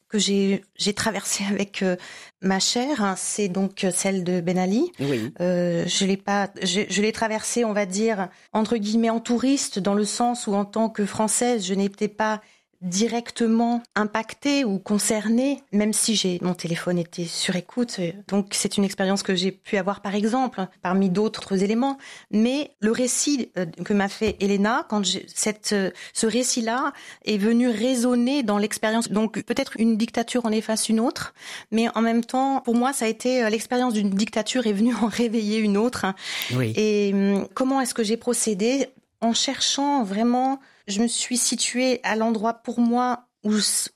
que 0.09 0.19
j'ai 0.19 0.63
j'ai 0.77 0.93
traversé 0.95 1.45
avec 1.51 1.83
euh, 1.83 1.97
ma 2.41 2.59
chair, 2.59 3.03
hein, 3.03 3.15
c'est 3.17 3.49
donc 3.49 3.87
celle 3.95 4.25
de 4.25 4.41
Ben 4.41 4.59
Ali. 4.59 4.91
Oui. 5.01 5.33
Euh, 5.41 5.85
je 5.87 6.05
l'ai 6.05 6.17
pas, 6.17 6.51
je, 6.63 6.83
je 6.89 7.03
l'ai 7.03 7.13
traversé, 7.13 7.65
on 7.65 7.73
va 7.73 7.87
dire 7.87 8.29
entre 8.53 8.77
guillemets 8.77 9.11
en 9.11 9.21
touriste, 9.21 9.79
dans 9.79 9.95
le 9.95 10.05
sens 10.05 10.47
où 10.47 10.55
en 10.55 10.65
tant 10.65 10.89
que 10.89 11.05
française, 11.05 11.67
je 11.67 11.75
n'étais 11.75 12.09
pas 12.09 12.41
directement 12.81 13.83
impacté 13.97 14.65
ou 14.65 14.79
concerné, 14.79 15.63
même 15.73 15.93
si 15.93 16.15
j'ai 16.15 16.39
mon 16.43 16.55
téléphone 16.55 16.99
était 16.99 17.25
sur 17.25 17.57
écoute. 17.57 17.99
Donc 18.29 18.49
c'est 18.53 18.77
une 18.77 18.85
expérience 18.85 19.23
que 19.23 19.35
j'ai 19.35 19.51
pu 19.51 19.77
avoir 19.77 20.01
par 20.01 20.15
exemple, 20.15 20.67
parmi 20.81 21.11
d'autres 21.11 21.65
éléments. 21.65 21.99
Mais 22.31 22.73
le 22.81 22.93
récit 22.93 23.51
euh, 23.59 23.67
que 23.85 23.93
m'a 23.93 24.09
fait 24.09 24.37
Elena, 24.41 24.87
quand 24.89 25.03
cette 25.35 25.73
euh, 25.73 25.91
ce 26.13 26.27
récit-là 26.27 26.93
est 27.25 27.39
venu 27.39 27.69
résonner 27.69 28.43
dans 28.43 28.59
l'expérience. 28.59 29.09
Donc 29.09 29.43
peut-être 29.43 29.73
une 29.79 29.97
dictature 29.97 30.47
en 30.47 30.53
efface 30.53 30.89
une 30.89 31.01
autre, 31.01 31.35
mais 31.73 31.89
en 31.97 32.01
même 32.01 32.25
temps, 32.25 32.61
pour 32.61 32.77
moi, 32.77 32.93
ça 32.93 33.07
a 33.07 33.09
été 33.09 33.43
euh, 33.43 33.51
l'expérience 33.51 33.95
d'une 33.95 34.11
dictature 34.11 34.67
est 34.67 34.73
venue 34.73 34.95
en 35.03 35.09
réveiller 35.09 35.59
une 35.59 35.77
autre. 35.77 36.07
Oui. 36.55 36.73
Et 36.77 37.11
hum, 37.13 37.49
comment 37.55 37.81
est-ce 37.81 37.95
que 37.95 38.05
j'ai 38.05 38.17
procédé? 38.17 38.87
En 39.21 39.33
cherchant 39.33 40.05
vraiment 40.05 40.61
je 40.89 41.01
me 41.01 41.07
suis 41.07 41.37
située 41.37 42.01
à 42.03 42.17
l'endroit 42.17 42.55
pour 42.55 42.81
moi 42.81 43.29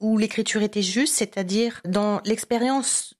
où, 0.01 0.19
l'écriture 0.19 0.63
était 0.63 0.83
juste, 0.83 1.15
c'est-à-dire 1.15 1.81
dans 1.85 2.21
l'expérience 2.25 3.15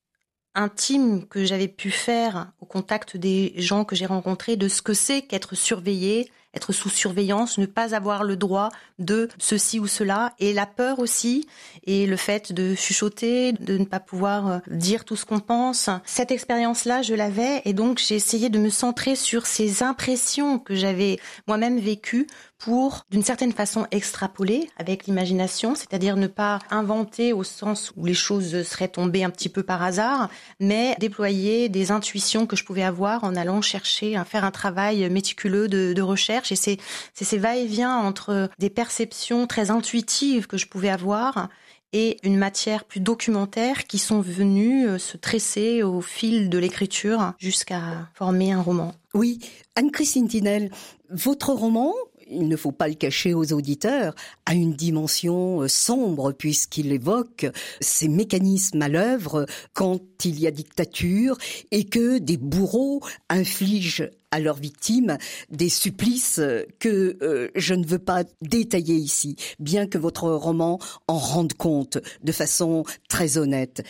intime 0.55 1.27
que 1.27 1.45
j'avais 1.45 1.69
pu 1.69 1.91
faire 1.91 2.53
au 2.61 2.67
contact 2.67 3.17
des 3.17 3.55
gens 3.57 3.85
que 3.85 3.97
j'ai 3.97 4.07
rencontrés 4.07 4.57
de 4.57 4.69
ce 4.69 4.83
que 4.83 4.95
c'est 4.95 5.23
qu'être 5.23 5.55
surveillé, 5.55 6.31
être 6.55 6.73
sous 6.73 6.91
surveillance, 6.91 7.59
ne 7.59 7.67
pas 7.67 7.95
avoir 7.95 8.25
le 8.25 8.37
droit 8.37 8.69
de 8.99 9.29
ceci 9.39 9.79
ou 9.79 9.87
cela, 9.87 10.35
et 10.39 10.53
la 10.53 10.67
peur 10.67 10.99
aussi, 10.99 11.49
et 11.85 12.07
le 12.07 12.17
fait 12.17 12.53
de 12.53 12.75
chuchoter, 12.75 13.53
de 13.53 13.79
ne 13.79 13.87
pas 13.87 14.01
pouvoir 14.01 14.49
euh, 14.49 14.59
dire 14.69 15.05
tout 15.05 15.17
ce 15.17 15.25
qu'on 15.25 15.41
pense. 15.41 15.89
Cette 16.05 16.31
expérience-là, 16.31 17.01
je 17.03 17.15
l'avais, 17.15 17.63
et 17.65 17.73
donc 17.73 17.99
j'ai 17.99 18.17
essayé 18.17 18.51
de 18.51 18.59
me 18.59 18.69
centrer 18.69 19.17
sur 19.17 19.47
ces 19.47 19.83
impressions 19.83 20.59
que 20.59 20.75
j'avais 20.75 21.19
moi-même 21.47 21.79
vécues 21.79 22.27
pour, 22.63 23.05
d'une 23.11 23.25
certaine 23.25 23.53
façon, 23.53 23.87
extrapoler 23.91 24.71
avec 24.79 25.07
l'imagination, 25.07 25.75
c'est-à-dire 25.75 26.17
ne 26.17 26.29
pas 26.29 26.61
inventer 26.71 27.33
au 27.33 27.43
sens 27.43 27.93
où 27.97 28.07
les 28.07 28.15
choses 28.15 28.63
seraient 28.63 28.87
tombées 28.87 29.25
un 29.25 29.31
petit 29.31 29.49
peu 29.49 29.65
par 29.65 29.83
hasard, 29.83 30.29
mais 30.61 30.95
déployer 31.01 31.69
des 31.69 31.91
intuitions 31.91 32.47
que 32.47 32.55
je 32.55 32.65
pouvais 32.65 32.85
avoir 32.85 33.25
en 33.25 33.35
allant 33.35 33.63
chercher 33.63 34.17
faire 34.25 34.45
un 34.45 34.53
travail 34.53 35.11
méticuleux 35.11 35.67
de, 35.67 35.93
de 35.93 36.03
recherche. 36.03 36.53
Et 36.53 36.57
c'est 36.57 36.79
ces 37.15 37.39
va-et-vient 37.39 37.97
entre 37.97 38.49
des 38.59 38.71
perceptions 38.71 39.47
très 39.49 39.71
intuitives 39.71 40.47
que 40.47 40.57
je 40.57 40.67
pouvais 40.67 40.91
avoir 40.91 41.49
et 41.93 42.17
une 42.23 42.37
matière 42.37 42.85
plus 42.85 43.01
documentaire 43.01 43.85
qui 43.87 43.99
sont 43.99 44.21
venues 44.21 44.89
euh, 44.89 44.99
se 44.99 45.17
tresser 45.17 45.83
au 45.83 46.01
fil 46.01 46.49
de 46.49 46.59
l'écriture 46.59 47.35
jusqu'à 47.39 48.09
former 48.15 48.53
un 48.53 48.63
roman. 48.63 48.95
Oui, 49.13 49.41
Anne-Christine 49.77 50.27
Tinel, 50.27 50.71
votre 51.11 51.53
roman, 51.53 51.93
il 52.33 52.49
ne 52.49 52.57
faut 52.57 52.73
pas 52.73 52.89
le 52.89 52.95
cacher 52.95 53.35
aux 53.35 53.53
auditeurs, 53.53 54.15
a 54.47 54.55
une 54.55 54.73
dimension 54.73 55.63
euh, 55.63 55.69
sombre 55.69 56.33
puisqu'il 56.33 56.93
évoque 56.93 57.47
ces 57.81 58.09
mécanismes 58.09 58.83
à 58.83 58.89
l'œuvre 58.89 59.47
quand 59.75 60.01
il 60.25 60.41
y 60.41 60.47
a 60.47 60.51
dictature 60.51 61.37
et 61.71 61.85
que 61.85 62.19
des 62.19 62.37
bourreaux 62.37 63.01
infligent 63.29 64.09
à 64.33 64.41
leurs 64.41 64.57
victimes 64.57 65.19
des 65.51 65.69
supplices 65.69 66.41
que 66.81 67.17
euh, 67.23 67.49
je 67.55 67.75
ne 67.75 67.87
veux 67.87 67.99
pas 67.99 68.25
détailler 68.41 68.95
ici, 68.95 69.37
bien 69.61 69.87
que 69.87 69.99
votre 69.99 70.29
roman 70.31 70.79
en 71.07 71.19
rende 71.19 71.53
compte 71.53 71.99
de 72.25 72.33
façon 72.33 72.85
très 73.09 73.39
honnête. 73.39 73.85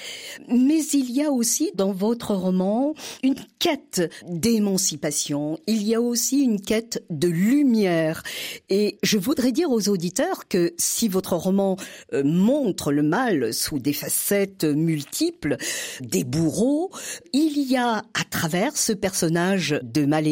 Mais 0.49 0.85
il 0.93 1.11
y 1.11 1.23
a 1.23 1.31
aussi 1.31 1.71
dans 1.75 1.93
votre 1.93 2.35
roman 2.35 2.95
une 3.23 3.37
quête 3.59 4.11
d'émancipation, 4.29 5.59
il 5.67 5.85
y 5.85 5.95
a 5.95 6.01
aussi 6.01 6.43
une 6.43 6.61
quête 6.61 7.05
de 7.09 7.29
lumière. 7.29 8.23
Et 8.69 8.99
je 9.03 9.19
voudrais 9.19 9.53
dire 9.53 9.71
aux 9.71 9.89
auditeurs 9.89 10.49
que 10.49 10.75
si 10.77 11.09
votre 11.09 11.37
roman 11.37 11.77
euh, 12.13 12.25
montre 12.25 12.91
le 12.91 13.03
mal 13.03 13.55
sous 13.55 13.79
des 13.79 13.93
facettes 13.93 14.65
multiples, 14.65 15.57
des 16.01 16.25
bourreaux, 16.25 16.91
il 17.33 17.63
y 17.63 17.77
a 17.77 17.99
à 17.99 18.25
travers 18.29 18.77
ce 18.77 18.93
personnage 18.93 19.79
de 19.83 20.05
Malé 20.05 20.32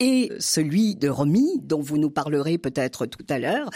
et 0.00 0.30
celui 0.38 0.94
de 0.94 1.08
Romy, 1.08 1.60
dont 1.62 1.80
vous 1.80 1.98
nous 1.98 2.10
parlerez 2.10 2.58
peut-être 2.58 3.06
tout 3.06 3.24
à 3.28 3.38
l'heure, 3.38 3.70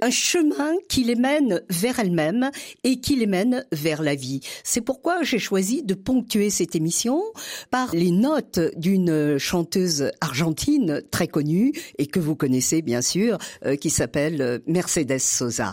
un 0.00 0.10
chemin 0.10 0.72
qui 0.88 1.04
les 1.04 1.14
mène 1.14 1.62
vers 1.70 1.98
elles-mêmes 1.98 2.50
et 2.84 3.00
qui 3.00 3.16
les 3.16 3.26
mène 3.26 3.64
vers 3.72 4.02
la 4.02 4.14
vie. 4.14 4.40
C'est 4.64 4.80
pourquoi 4.80 5.22
j'ai 5.22 5.38
choisi 5.38 5.82
de 5.82 5.94
ponctuer 5.94 6.50
cette 6.50 6.74
émission 6.74 7.22
par 7.70 7.94
les 7.94 8.10
notes 8.10 8.60
d'une 8.76 9.38
chanteuse 9.38 10.10
argentine 10.20 11.02
très 11.10 11.28
connue 11.28 11.72
et 11.98 12.06
que 12.06 12.20
vous 12.20 12.36
connaissez 12.36 12.82
bien 12.82 13.02
sûr, 13.02 13.38
euh, 13.64 13.76
qui 13.76 13.90
s'appelle 13.90 14.60
Mercedes 14.66 15.18
Sosa. 15.18 15.72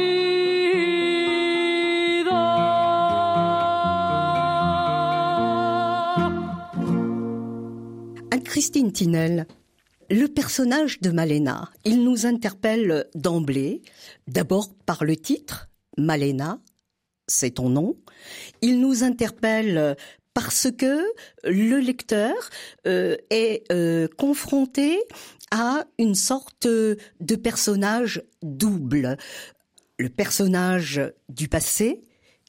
Anne-Christine 8.51 8.91
Tinel, 8.91 9.47
le 10.09 10.27
personnage 10.27 10.99
de 10.99 11.09
Malena, 11.09 11.71
il 11.85 12.03
nous 12.03 12.25
interpelle 12.25 13.07
d'emblée, 13.15 13.81
d'abord 14.27 14.75
par 14.85 15.05
le 15.05 15.15
titre, 15.15 15.69
Malena, 15.97 16.59
c'est 17.27 17.51
ton 17.51 17.69
nom. 17.69 17.95
Il 18.61 18.81
nous 18.81 19.05
interpelle 19.05 19.95
parce 20.33 20.67
que 20.69 21.01
le 21.45 21.77
lecteur 21.77 22.33
euh, 22.87 23.15
est 23.29 23.63
euh, 23.71 24.09
confronté 24.17 24.99
à 25.51 25.85
une 25.97 26.15
sorte 26.15 26.67
de 26.67 27.35
personnage 27.41 28.21
double. 28.43 29.15
Le 29.97 30.09
personnage 30.09 30.99
du 31.29 31.47
passé 31.47 32.01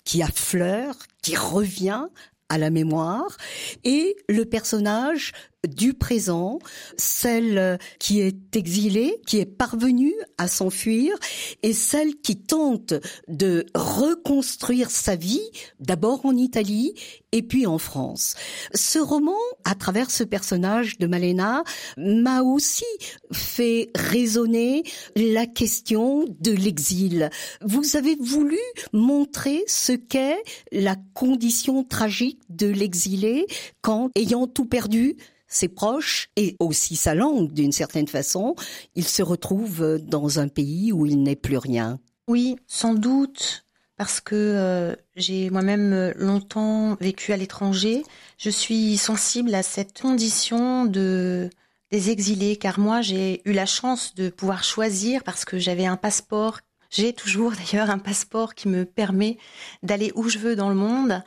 qui 0.02 0.20
affleure, 0.20 0.96
qui 1.22 1.36
revient 1.36 2.08
à 2.48 2.58
la 2.58 2.70
mémoire, 2.70 3.36
et 3.84 4.16
le 4.28 4.44
personnage 4.44 5.32
du 5.68 5.94
présent, 5.94 6.58
celle 6.96 7.78
qui 7.98 8.20
est 8.20 8.56
exilée, 8.56 9.20
qui 9.26 9.38
est 9.38 9.46
parvenue 9.46 10.14
à 10.38 10.48
s'enfuir, 10.48 11.14
et 11.62 11.72
celle 11.72 12.16
qui 12.16 12.36
tente 12.36 12.94
de 13.28 13.66
reconstruire 13.74 14.90
sa 14.90 15.16
vie, 15.16 15.42
d'abord 15.78 16.26
en 16.26 16.36
Italie 16.36 16.94
et 17.32 17.42
puis 17.42 17.66
en 17.66 17.78
France. 17.78 18.34
Ce 18.74 18.98
roman, 18.98 19.38
à 19.64 19.74
travers 19.74 20.10
ce 20.10 20.24
personnage 20.24 20.98
de 20.98 21.06
Malena, 21.06 21.64
m'a 21.96 22.42
aussi 22.42 22.84
fait 23.32 23.90
résonner 23.94 24.82
la 25.16 25.46
question 25.46 26.24
de 26.40 26.52
l'exil. 26.52 27.30
Vous 27.62 27.96
avez 27.96 28.16
voulu 28.16 28.58
montrer 28.92 29.62
ce 29.66 29.92
qu'est 29.92 30.42
la 30.72 30.96
condition 31.14 31.84
tragique 31.84 32.40
de 32.50 32.66
l'exilé 32.66 33.46
quand, 33.80 34.10
ayant 34.14 34.46
tout 34.46 34.66
perdu, 34.66 35.16
ses 35.52 35.68
proches 35.68 36.30
et 36.36 36.56
aussi 36.58 36.96
sa 36.96 37.14
langue 37.14 37.52
d'une 37.52 37.72
certaine 37.72 38.08
façon, 38.08 38.54
il 38.94 39.06
se 39.06 39.22
retrouve 39.22 39.98
dans 40.02 40.38
un 40.38 40.48
pays 40.48 40.92
où 40.92 41.06
il 41.06 41.22
n'est 41.22 41.36
plus 41.36 41.58
rien. 41.58 42.00
Oui, 42.28 42.56
sans 42.66 42.94
doute, 42.94 43.64
parce 43.96 44.20
que 44.20 44.34
euh, 44.34 44.96
j'ai 45.16 45.50
moi-même 45.50 46.12
longtemps 46.16 46.96
vécu 47.00 47.32
à 47.32 47.36
l'étranger. 47.36 48.04
Je 48.38 48.50
suis 48.50 48.96
sensible 48.96 49.54
à 49.54 49.62
cette 49.62 50.00
condition 50.00 50.86
de 50.86 51.50
des 51.92 52.10
exilés, 52.10 52.56
car 52.56 52.80
moi 52.80 53.02
j'ai 53.02 53.42
eu 53.44 53.52
la 53.52 53.66
chance 53.66 54.14
de 54.14 54.30
pouvoir 54.30 54.64
choisir 54.64 55.22
parce 55.22 55.44
que 55.44 55.58
j'avais 55.58 55.84
un 55.84 55.98
passeport. 55.98 56.60
J'ai 56.90 57.12
toujours 57.12 57.52
d'ailleurs 57.72 57.90
un 57.90 57.98
passeport 57.98 58.54
qui 58.54 58.68
me 58.68 58.84
permet 58.84 59.36
d'aller 59.82 60.10
où 60.14 60.28
je 60.28 60.38
veux 60.38 60.56
dans 60.56 60.70
le 60.70 60.74
monde. 60.74 61.22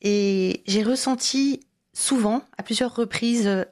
Et 0.00 0.62
j'ai 0.66 0.84
ressenti 0.84 1.60
souvent, 1.94 2.42
à 2.58 2.62
plusieurs 2.62 2.94
reprises, 2.94 3.46
euh, 3.46 3.64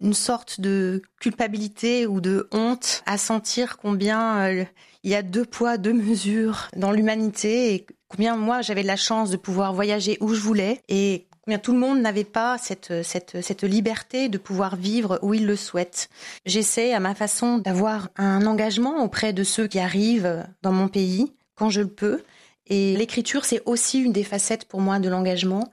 une 0.00 0.14
sorte 0.14 0.60
de 0.60 1.02
culpabilité 1.20 2.06
ou 2.06 2.20
de 2.20 2.48
honte 2.52 3.02
à 3.06 3.18
sentir 3.18 3.76
combien 3.78 4.38
euh, 4.40 4.64
il 5.02 5.10
y 5.10 5.14
a 5.14 5.22
deux 5.22 5.44
poids, 5.44 5.78
deux 5.78 5.92
mesures 5.92 6.68
dans 6.76 6.92
l'humanité 6.92 7.74
et 7.74 7.86
combien 8.08 8.36
moi 8.36 8.62
j'avais 8.62 8.82
la 8.82 8.96
chance 8.96 9.30
de 9.30 9.36
pouvoir 9.36 9.72
voyager 9.72 10.18
où 10.20 10.34
je 10.34 10.40
voulais 10.40 10.82
et 10.88 11.26
combien 11.44 11.58
tout 11.58 11.72
le 11.72 11.78
monde 11.78 12.00
n'avait 12.00 12.24
pas 12.24 12.58
cette, 12.58 13.02
cette, 13.02 13.42
cette 13.42 13.62
liberté 13.62 14.28
de 14.28 14.38
pouvoir 14.38 14.76
vivre 14.76 15.18
où 15.22 15.34
il 15.34 15.46
le 15.46 15.56
souhaite. 15.56 16.08
J'essaie 16.46 16.94
à 16.94 17.00
ma 17.00 17.14
façon 17.14 17.58
d'avoir 17.58 18.10
un 18.16 18.46
engagement 18.46 19.02
auprès 19.02 19.32
de 19.32 19.42
ceux 19.42 19.66
qui 19.66 19.80
arrivent 19.80 20.46
dans 20.62 20.72
mon 20.72 20.88
pays 20.88 21.32
quand 21.54 21.70
je 21.70 21.80
le 21.80 21.88
peux. 21.88 22.22
Et 22.66 22.96
l'écriture, 22.96 23.44
c'est 23.44 23.62
aussi 23.66 24.00
une 24.00 24.12
des 24.12 24.22
facettes 24.22 24.66
pour 24.66 24.80
moi 24.80 25.00
de 25.00 25.08
l'engagement 25.08 25.72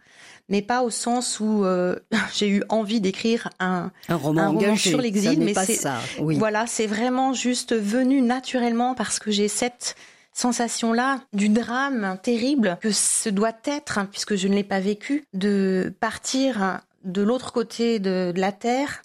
mais 0.49 0.61
pas 0.61 0.81
au 0.81 0.89
sens 0.89 1.39
où 1.39 1.63
euh, 1.63 1.95
j'ai 2.33 2.49
eu 2.49 2.63
envie 2.69 2.99
d'écrire 2.99 3.49
un, 3.59 3.91
un, 4.09 4.15
roman, 4.15 4.75
sur 4.75 4.99
l'exil, 4.99 5.39
mais 5.39 5.53
c'est 5.53 5.87
oui. 6.19 6.37
voilà, 6.37 6.67
c'est 6.67 6.87
vraiment 6.87 7.33
juste 7.33 7.75
venu 7.75 8.21
naturellement 8.21 8.95
parce 8.95 9.19
que 9.19 9.31
j'ai 9.31 9.47
cette 9.47 9.95
sensation-là 10.33 11.21
du 11.33 11.49
drame 11.49 12.17
terrible 12.21 12.77
que 12.81 12.91
ce 12.91 13.29
doit 13.29 13.57
être, 13.65 13.97
hein, 13.97 14.07
puisque 14.09 14.35
je 14.35 14.47
ne 14.47 14.55
l'ai 14.55 14.63
pas 14.63 14.79
vécu, 14.79 15.25
de 15.33 15.93
partir 15.99 16.81
de 17.03 17.21
l'autre 17.21 17.51
côté 17.51 17.99
de, 17.99 18.31
de, 18.33 18.39
la 18.39 18.51
terre 18.51 19.01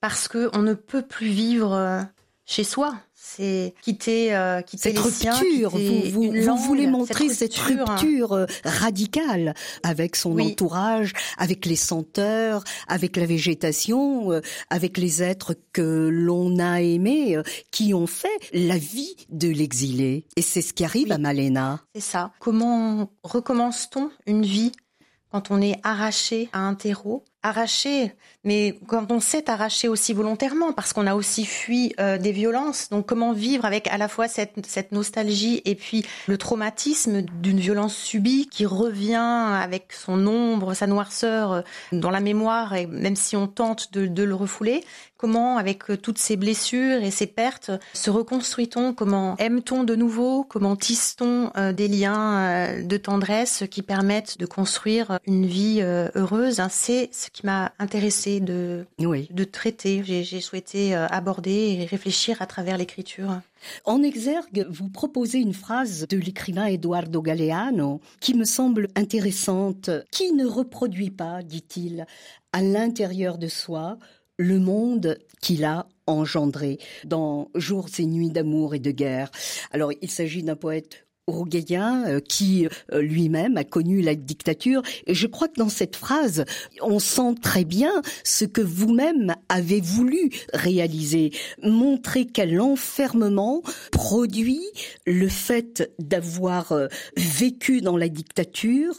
parce 0.00 0.28
que 0.28 0.50
on 0.54 0.62
ne 0.62 0.74
peut 0.74 1.02
plus 1.02 1.28
vivre 1.28 1.72
euh, 1.72 2.02
chez 2.44 2.64
soi 2.64 2.94
c'est 3.36 3.74
quitter, 3.82 4.34
euh, 4.34 4.60
quitter 4.62 4.94
cette 4.94 4.98
rupture. 4.98 5.70
vous, 5.70 6.32
vous, 6.32 6.56
voulez 6.56 6.86
montrer 6.86 7.28
cette 7.28 7.54
rupture, 7.56 8.46
radicale 8.64 9.54
avec 9.82 10.16
son 10.16 10.38
entourage, 10.38 11.12
avec 11.38 11.66
les 11.66 11.76
senteurs, 11.76 12.64
avec 12.88 13.16
la 13.16 13.26
végétation, 13.26 14.32
euh, 14.32 14.40
avec 14.70 14.98
les 14.98 15.22
êtres 15.22 15.54
que 15.72 16.08
l'on 16.10 16.58
a 16.58 16.80
aimés, 16.82 17.36
euh, 17.36 17.42
qui 17.70 17.94
ont 17.94 18.06
fait 18.06 18.28
la 18.52 18.78
vie 18.78 19.16
de 19.30 19.48
l'exilé. 19.48 20.24
Et 20.36 20.42
c'est 20.42 20.62
ce 20.62 20.72
qui 20.72 20.84
arrive 20.84 21.12
à 21.12 21.18
Malena. 21.18 21.80
C'est 21.94 22.00
ça. 22.00 22.32
Comment 22.38 23.10
recommence-t-on 23.22 24.10
une 24.26 24.44
vie 24.44 24.72
quand 25.30 25.50
on 25.50 25.62
est 25.62 25.78
arraché 25.82 26.48
à 26.52 26.60
un 26.60 26.74
terreau 26.74 27.24
arraché, 27.42 28.14
mais 28.44 28.78
quand 28.86 29.10
on 29.10 29.20
s'est 29.20 29.50
arraché 29.50 29.88
aussi 29.88 30.12
volontairement, 30.12 30.72
parce 30.72 30.92
qu'on 30.92 31.06
a 31.06 31.14
aussi 31.14 31.44
fui 31.44 31.94
euh, 32.00 32.18
des 32.18 32.32
violences, 32.32 32.88
donc 32.88 33.06
comment 33.06 33.32
vivre 33.32 33.64
avec 33.64 33.88
à 33.88 33.98
la 33.98 34.08
fois 34.08 34.28
cette, 34.28 34.66
cette 34.66 34.92
nostalgie 34.92 35.60
et 35.64 35.74
puis 35.74 36.04
le 36.26 36.38
traumatisme 36.38 37.22
d'une 37.22 37.58
violence 37.58 37.96
subie 37.96 38.48
qui 38.48 38.66
revient 38.66 39.14
avec 39.16 39.92
son 39.92 40.26
ombre, 40.26 40.74
sa 40.74 40.86
noirceur 40.86 41.52
euh, 41.52 41.60
dans 41.92 42.10
la 42.10 42.20
mémoire, 42.20 42.74
et 42.74 42.86
même 42.86 43.16
si 43.16 43.36
on 43.36 43.48
tente 43.48 43.92
de, 43.92 44.06
de 44.06 44.22
le 44.22 44.34
refouler, 44.34 44.84
comment 45.16 45.56
avec 45.56 45.90
euh, 45.90 45.96
toutes 45.96 46.18
ces 46.18 46.36
blessures 46.36 47.02
et 47.02 47.10
ces 47.10 47.26
pertes 47.26 47.72
se 47.92 48.10
reconstruit-on, 48.10 48.92
comment 48.92 49.36
aime-t-on 49.38 49.82
de 49.82 49.96
nouveau, 49.96 50.44
comment 50.44 50.76
tisse-t-on 50.76 51.50
des 51.72 51.88
liens 51.88 52.82
de 52.82 52.96
tendresse 52.96 53.64
qui 53.70 53.82
permettent 53.82 54.38
de 54.38 54.46
construire 54.46 55.18
une 55.26 55.46
vie 55.46 55.80
heureuse, 55.82 56.60
hein, 56.60 56.68
c'est 56.70 57.10
qui 57.32 57.46
m'a 57.46 57.72
intéressée 57.78 58.40
de, 58.40 58.86
de 58.98 59.44
traiter. 59.44 60.02
J'ai 60.04 60.40
souhaité 60.40 60.94
euh, 60.94 61.06
aborder 61.06 61.78
et 61.80 61.84
réfléchir 61.84 62.42
à 62.42 62.46
travers 62.46 62.76
l'écriture. 62.76 63.40
En 63.84 64.02
exergue, 64.02 64.66
vous 64.68 64.88
proposez 64.88 65.38
une 65.38 65.54
phrase 65.54 66.06
de 66.08 66.16
l'écrivain 66.16 66.66
Eduardo 66.66 67.22
Galeano 67.22 68.00
qui 68.20 68.34
me 68.34 68.44
semble 68.44 68.88
intéressante. 68.96 69.90
Qui 70.10 70.32
ne 70.32 70.46
reproduit 70.46 71.10
pas, 71.10 71.42
dit-il, 71.42 72.06
à 72.52 72.62
l'intérieur 72.62 73.38
de 73.38 73.48
soi 73.48 73.98
le 74.38 74.58
monde 74.58 75.18
qu'il 75.40 75.64
a 75.64 75.86
engendré 76.06 76.78
dans 77.04 77.48
Jours 77.54 77.88
et 77.98 78.06
nuits 78.06 78.30
d'amour 78.30 78.74
et 78.74 78.78
de 78.78 78.90
guerre. 78.90 79.30
Alors, 79.70 79.92
il 80.02 80.10
s'agit 80.10 80.42
d'un 80.42 80.56
poète 80.56 81.06
uruguayen 81.28 82.04
euh, 82.06 82.20
qui 82.20 82.66
euh, 82.92 83.00
lui-même 83.00 83.56
a 83.56 83.64
connu 83.64 84.00
la 84.00 84.14
dictature. 84.14 84.82
Et 85.06 85.14
je 85.14 85.26
crois 85.26 85.48
que 85.48 85.56
dans 85.56 85.68
cette 85.68 85.96
phrase, 85.96 86.44
on 86.80 86.98
sent 86.98 87.34
très 87.40 87.64
bien 87.64 87.92
ce 88.24 88.44
que 88.44 88.60
vous-même 88.60 89.34
avez 89.48 89.80
voulu 89.80 90.30
réaliser, 90.52 91.32
montrer 91.62 92.26
quel 92.26 92.60
enfermement 92.60 93.62
produit 93.92 94.64
le 95.06 95.28
fait 95.28 95.90
d'avoir 95.98 96.72
euh, 96.72 96.88
vécu 97.16 97.80
dans 97.80 97.96
la 97.96 98.08
dictature, 98.08 98.94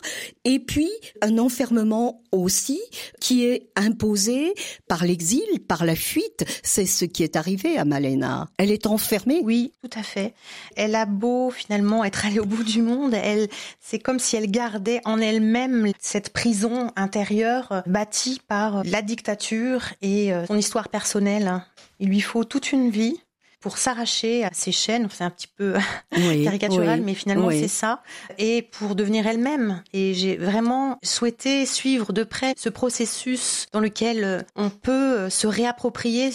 et 0.46 0.60
puis 0.60 0.90
un 1.22 1.38
enfermement 1.38 2.22
aussi 2.32 2.82
qui 3.20 3.46
est 3.46 3.70
imposé 3.76 4.54
par 4.88 5.06
l'exil, 5.06 5.44
par 5.68 5.86
la 5.86 5.96
fuite. 5.96 6.46
C'est 6.64 6.86
ce 6.86 7.06
qui 7.06 7.24
est 7.24 7.36
arrivé 7.36 7.78
à 7.78 7.86
Malena. 7.86 8.48
Elle 8.58 8.72
est 8.72 8.88
enfermée. 8.88 9.42
Oui, 9.44 9.74
tout 9.84 9.98
à 9.98 10.04
fait. 10.04 10.34
Elle 10.76 10.96
a 10.96 11.06
beau 11.06 11.52
finalement 11.52 12.04
être 12.04 12.13
être 12.14 12.26
allée 12.28 12.40
au 12.40 12.46
bout 12.46 12.64
du 12.64 12.82
monde. 12.82 13.16
Elle, 13.16 13.48
c'est 13.80 13.98
comme 13.98 14.20
si 14.20 14.36
elle 14.36 14.50
gardait 14.50 15.02
en 15.04 15.20
elle-même 15.20 15.92
cette 16.00 16.32
prison 16.32 16.92
intérieure 16.96 17.72
euh, 17.72 17.82
bâtie 17.88 18.40
par 18.48 18.84
la 18.84 19.02
dictature 19.02 19.86
et 20.02 20.32
euh, 20.32 20.46
son 20.46 20.58
histoire 20.58 20.90
personnelle. 20.90 21.64
Il 22.00 22.10
lui 22.10 22.22
faut 22.22 22.44
toute 22.44 22.72
une 22.72 22.92
vie 22.92 23.20
pour 23.60 23.78
s'arracher 23.80 24.44
à 24.44 24.50
ses 24.54 24.72
chaînes. 24.72 25.08
C'est 25.12 25.24
un 25.24 25.32
petit 25.32 25.48
peu 25.48 25.76
caricatural, 26.12 27.02
mais 27.02 27.16
finalement 27.16 27.50
c'est 27.50 27.68
ça. 27.68 28.04
Et 28.38 28.62
pour 28.62 28.94
devenir 28.94 29.26
elle-même. 29.26 29.82
Et 29.94 30.14
j'ai 30.14 30.38
vraiment 30.38 31.00
souhaité 31.02 31.66
suivre 31.66 32.14
de 32.14 32.24
près 32.24 32.54
ce 32.58 32.70
processus 32.70 33.66
dans 33.72 33.80
lequel 33.80 34.24
euh, 34.24 34.42
on 34.56 34.70
peut 34.70 35.30
se 35.32 35.48
réapproprier 35.48 36.32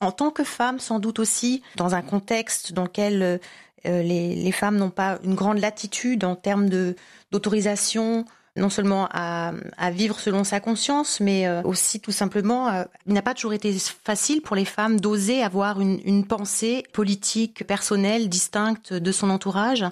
en 0.00 0.10
tant 0.10 0.30
que 0.30 0.44
femme, 0.44 0.80
sans 0.80 0.98
doute 0.98 1.18
aussi, 1.18 1.62
dans 1.76 1.94
un 1.94 2.02
contexte 2.02 2.72
dans 2.72 2.82
lequel 2.82 3.40
euh, 3.86 4.02
les, 4.02 4.52
femmes 4.52 4.76
n'ont 4.76 4.90
pas 4.90 5.18
une 5.24 5.34
grande 5.34 5.58
latitude 5.58 6.24
en 6.24 6.36
termes 6.36 6.68
d'autorisation 7.32 8.24
non 8.56 8.70
seulement 8.70 9.08
à, 9.10 9.52
vivre 9.90 10.20
selon 10.20 10.44
sa 10.44 10.60
conscience, 10.60 11.18
mais 11.18 11.48
euh, 11.48 11.60
aussi 11.62 11.98
tout 11.98 12.12
simplement, 12.12 12.68
euh, 12.68 12.84
il 13.08 13.12
n'a 13.12 13.20
pas 13.20 13.34
toujours 13.34 13.52
été 13.52 13.76
facile 14.04 14.42
pour 14.42 14.54
les 14.54 14.64
femmes 14.64 15.00
d'oser 15.00 15.42
avoir 15.42 15.80
une, 15.80 16.00
une, 16.04 16.24
pensée 16.24 16.84
politique, 16.92 17.66
personnelle, 17.66 18.28
distincte 18.28 18.92
de 18.92 19.12
son 19.12 19.30
entourage. 19.30 19.84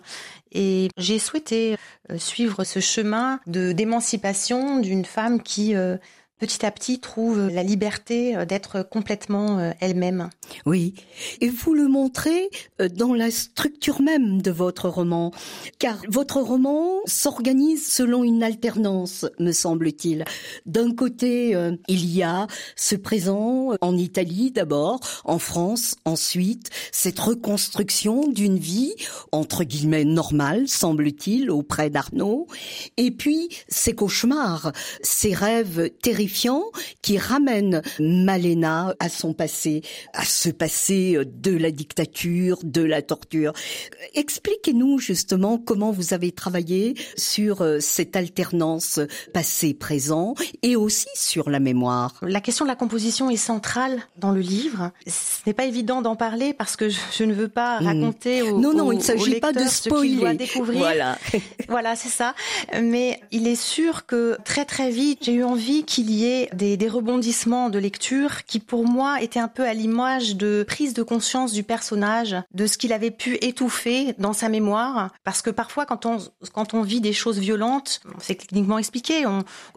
Et 0.52 0.90
j'ai 0.96 1.18
souhaité 1.18 1.76
suivre 2.18 2.62
ce 2.62 2.78
chemin 2.78 3.40
de 3.48 3.72
d'émancipation 3.72 4.78
d'une 4.78 5.04
femme 5.04 5.42
qui 5.42 5.74
petit 6.42 6.66
à 6.66 6.72
petit 6.72 6.98
trouve 6.98 7.48
la 7.50 7.62
liberté 7.62 8.36
euh, 8.36 8.44
d'être 8.44 8.82
complètement 8.82 9.60
euh, 9.60 9.70
elle-même. 9.78 10.28
Oui, 10.66 10.94
et 11.40 11.48
vous 11.48 11.72
le 11.72 11.86
montrez 11.86 12.50
euh, 12.80 12.88
dans 12.88 13.14
la 13.14 13.30
structure 13.30 14.02
même 14.02 14.42
de 14.42 14.50
votre 14.50 14.88
roman, 14.88 15.30
car 15.78 15.98
votre 16.08 16.40
roman 16.40 16.98
s'organise 17.06 17.86
selon 17.86 18.24
une 18.24 18.42
alternance, 18.42 19.24
me 19.38 19.52
semble-t-il. 19.52 20.24
D'un 20.66 20.92
côté, 20.92 21.56
il 21.86 22.12
y 22.12 22.24
a 22.24 22.48
ce 22.74 22.96
présent 22.96 23.74
en 23.80 23.96
Italie 23.96 24.50
d'abord, 24.50 24.98
en 25.24 25.38
France 25.38 25.94
ensuite, 26.04 26.70
cette 26.90 27.20
reconstruction 27.20 28.26
d'une 28.26 28.58
vie 28.58 28.94
entre 29.30 29.62
guillemets 29.62 30.04
normale, 30.04 30.66
semble-t-il, 30.66 31.50
auprès 31.50 31.88
d'Arnaud, 31.88 32.48
et 32.96 33.12
puis 33.12 33.48
ces 33.68 33.94
cauchemars, 33.94 34.72
ces 35.02 35.34
rêves 35.34 35.90
terrifiants 36.02 36.31
qui 37.02 37.18
ramène 37.18 37.82
Malena 38.00 38.94
à 38.98 39.08
son 39.08 39.32
passé, 39.34 39.82
à 40.12 40.24
ce 40.24 40.48
passé 40.48 41.18
de 41.24 41.56
la 41.56 41.70
dictature, 41.70 42.58
de 42.62 42.82
la 42.82 43.02
torture. 43.02 43.52
Expliquez-nous 44.14 44.98
justement 44.98 45.58
comment 45.58 45.90
vous 45.90 46.14
avez 46.14 46.32
travaillé 46.32 46.94
sur 47.16 47.62
euh, 47.62 47.78
cette 47.80 48.16
alternance 48.16 49.00
passé-présent 49.32 50.34
et 50.62 50.76
aussi 50.76 51.08
sur 51.14 51.50
la 51.50 51.60
mémoire. 51.60 52.14
La 52.22 52.40
question 52.40 52.64
de 52.64 52.70
la 52.70 52.76
composition 52.76 53.30
est 53.30 53.36
centrale 53.36 54.00
dans 54.16 54.32
le 54.32 54.40
livre. 54.40 54.92
Ce 55.06 55.40
n'est 55.46 55.52
pas 55.52 55.64
évident 55.64 56.02
d'en 56.02 56.16
parler 56.16 56.52
parce 56.52 56.76
que 56.76 56.88
je, 56.88 57.24
ne 57.24 57.32
veux 57.32 57.48
pas 57.48 57.80
hmm. 57.80 57.86
raconter 57.86 58.42
au 58.42 58.58
Non, 58.58 58.72
non, 58.74 58.92
il 58.92 58.98
ne 58.98 59.02
s'agit 59.02 59.40
pas 59.40 59.52
de 59.52 59.64
spoiler. 59.64 60.34
découvrir. 60.34 60.78
Voilà. 60.78 61.18
voilà, 61.68 61.96
c'est 61.96 62.08
ça. 62.08 62.34
Mais 62.80 63.20
il 63.30 63.46
est 63.46 63.60
sûr 63.60 64.06
que 64.06 64.36
très 64.44 64.64
très 64.64 64.90
vite, 64.90 65.20
j'ai 65.22 65.34
eu 65.34 65.44
envie 65.44 65.84
qu'il 65.84 66.10
y 66.10 66.21
des, 66.52 66.76
des, 66.76 66.88
rebondissements 66.88 67.70
de 67.70 67.78
lecture 67.78 68.44
qui 68.44 68.58
pour 68.58 68.86
moi 68.86 69.20
étaient 69.20 69.40
un 69.40 69.48
peu 69.48 69.64
à 69.66 69.74
l'image 69.74 70.36
de 70.36 70.64
prise 70.66 70.94
de 70.94 71.02
conscience 71.02 71.52
du 71.52 71.62
personnage, 71.62 72.36
de 72.54 72.66
ce 72.66 72.78
qu'il 72.78 72.92
avait 72.92 73.10
pu 73.10 73.38
étouffer 73.40 74.14
dans 74.18 74.32
sa 74.32 74.48
mémoire. 74.48 75.10
Parce 75.24 75.42
que 75.42 75.50
parfois, 75.50 75.86
quand 75.86 76.06
on, 76.06 76.18
quand 76.52 76.74
on 76.74 76.82
vit 76.82 77.00
des 77.00 77.12
choses 77.12 77.38
violentes, 77.38 78.00
c'est 78.18 78.36
cliniquement 78.36 78.78
expliqué, 78.78 79.24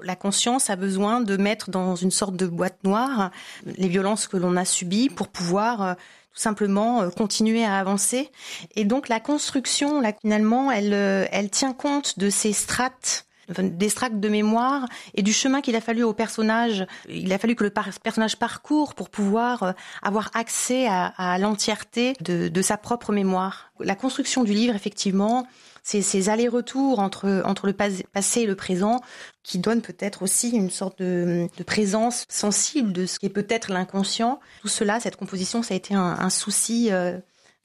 la 0.03 0.15
conscience 0.15 0.69
a 0.69 0.75
besoin 0.75 1.21
de 1.21 1.37
mettre 1.37 1.69
dans 1.69 1.95
une 1.95 2.11
sorte 2.11 2.35
de 2.35 2.47
boîte 2.47 2.83
noire 2.83 3.31
les 3.65 3.87
violences 3.87 4.27
que 4.27 4.37
l'on 4.37 4.55
a 4.55 4.65
subies 4.65 5.09
pour 5.09 5.27
pouvoir 5.27 5.81
euh, 5.81 5.93
tout 6.33 6.41
simplement 6.41 7.01
euh, 7.01 7.09
continuer 7.09 7.65
à 7.65 7.77
avancer. 7.77 8.29
Et 8.75 8.83
donc 8.83 9.09
la 9.09 9.19
construction, 9.19 10.01
finalement, 10.21 10.71
elle, 10.71 10.93
euh, 10.93 11.25
elle 11.31 11.49
tient 11.49 11.73
compte 11.73 12.19
de 12.19 12.29
ces 12.29 12.53
strates 12.53 13.25
des 13.49 13.85
extracts 13.85 14.19
de 14.19 14.29
mémoire 14.29 14.87
et 15.13 15.21
du 15.21 15.33
chemin 15.33 15.61
qu'il 15.61 15.75
a 15.75 15.81
fallu 15.81 16.03
au 16.03 16.13
personnage. 16.13 16.85
Il 17.09 17.31
a 17.33 17.37
fallu 17.37 17.55
que 17.55 17.63
le 17.63 17.69
personnage 17.69 18.37
parcourt 18.37 18.95
pour 18.95 19.09
pouvoir 19.09 19.63
euh, 19.63 19.71
avoir 20.01 20.31
accès 20.33 20.87
à, 20.87 21.37
l'entièreté 21.39 22.13
de, 22.21 22.61
sa 22.61 22.77
propre 22.77 23.11
mémoire. 23.11 23.71
La 23.79 23.95
construction 23.95 24.43
du 24.43 24.53
livre, 24.53 24.75
effectivement, 24.75 25.47
c'est 25.83 26.01
ces 26.01 26.29
allers-retours 26.29 26.99
entre, 26.99 27.27
le 27.27 27.73
passé 27.73 28.41
et 28.41 28.45
le 28.45 28.55
présent 28.55 29.01
qui 29.43 29.59
donnent 29.59 29.81
peut-être 29.81 30.23
aussi 30.23 30.49
une 30.49 30.71
sorte 30.71 30.99
de, 30.99 31.47
présence 31.65 32.25
sensible 32.29 32.91
de 32.91 33.05
ce 33.05 33.19
qui 33.19 33.27
est 33.27 33.29
peut-être 33.29 33.71
l'inconscient. 33.71 34.39
Tout 34.61 34.67
cela, 34.67 34.99
cette 34.99 35.15
composition, 35.15 35.61
ça 35.61 35.73
a 35.73 35.77
été 35.77 35.93
un, 35.93 36.29
souci 36.29 36.91
euh, 36.91 37.17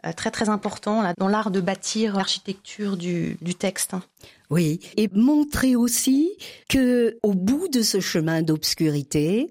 euh, 0.05 0.13
très 0.13 0.31
très 0.31 0.49
important 0.49 1.15
dans 1.17 1.29
l'art 1.29 1.51
de 1.51 1.61
bâtir 1.61 2.17
l'architecture 2.17 2.97
du 2.97 3.55
texte. 3.59 3.95
Oui, 4.51 4.81
et 4.97 5.09
montrer 5.13 5.77
aussi 5.77 6.33
que 6.69 7.19
au 7.23 7.35
bout 7.35 7.69
de 7.69 7.83
ce 7.83 8.01
chemin 8.01 8.43
d'obscurité, 8.43 9.49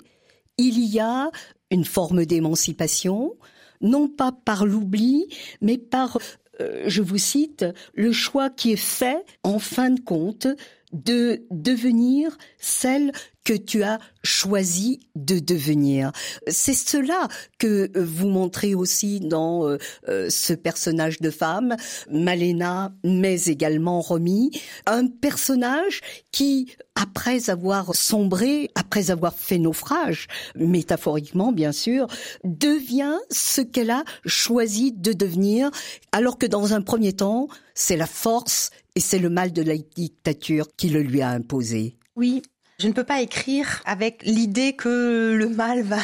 il 0.57 0.79
y 0.79 0.99
a 0.99 1.31
une 1.71 1.85
forme 1.85 2.25
d'émancipation, 2.25 3.37
non 3.79 4.09
pas 4.09 4.33
par 4.33 4.65
l'oubli, 4.65 5.27
mais 5.61 5.77
par, 5.77 6.17
euh, 6.59 6.83
je 6.87 7.01
vous 7.01 7.17
cite, 7.17 7.65
le 7.93 8.11
choix 8.11 8.49
qui 8.49 8.73
est 8.73 8.75
fait 8.75 9.23
en 9.43 9.59
fin 9.59 9.89
de 9.89 10.01
compte 10.01 10.47
de 10.91 11.45
devenir 11.49 12.37
celle 12.57 13.13
que 13.49 13.55
tu 13.55 13.81
as 13.81 13.97
choisi 14.21 14.99
de 15.15 15.39
devenir. 15.39 16.11
C'est 16.47 16.75
cela 16.75 17.27
que 17.57 17.89
vous 17.95 18.27
montrez 18.27 18.75
aussi 18.75 19.19
dans 19.19 19.67
euh, 19.67 19.79
euh, 20.07 20.29
ce 20.29 20.53
personnage 20.53 21.19
de 21.19 21.31
femme, 21.31 21.75
Malena, 22.11 22.93
mais 23.03 23.45
également 23.45 24.01
Romy, 24.01 24.51
un 24.85 25.07
personnage 25.07 26.01
qui, 26.31 26.71
après 26.93 27.49
avoir 27.49 27.95
sombré, 27.95 28.69
après 28.75 29.09
avoir 29.09 29.33
fait 29.33 29.57
naufrage, 29.57 30.27
métaphoriquement 30.55 31.51
bien 31.51 31.71
sûr, 31.71 32.05
devient 32.43 33.17
ce 33.31 33.61
qu'elle 33.61 33.89
a 33.89 34.03
choisi 34.27 34.91
de 34.91 35.11
devenir, 35.11 35.71
alors 36.11 36.37
que 36.37 36.45
dans 36.45 36.75
un 36.75 36.83
premier 36.83 37.13
temps, 37.13 37.47
c'est 37.73 37.97
la 37.97 38.05
force 38.05 38.69
et 38.93 38.99
c'est 38.99 39.17
le 39.17 39.31
mal 39.31 39.53
de 39.53 39.63
la 39.63 39.75
dictature 39.75 40.67
qui 40.77 40.89
le 40.89 41.01
lui 41.01 41.23
a 41.23 41.29
imposé. 41.29 41.95
Oui, 42.15 42.43
je 42.79 42.87
ne 42.87 42.93
peux 42.93 43.03
pas 43.03 43.21
écrire 43.21 43.81
avec 43.85 44.23
l'idée 44.23 44.73
que 44.73 45.33
le 45.33 45.49
mal 45.49 45.83
va, 45.83 45.99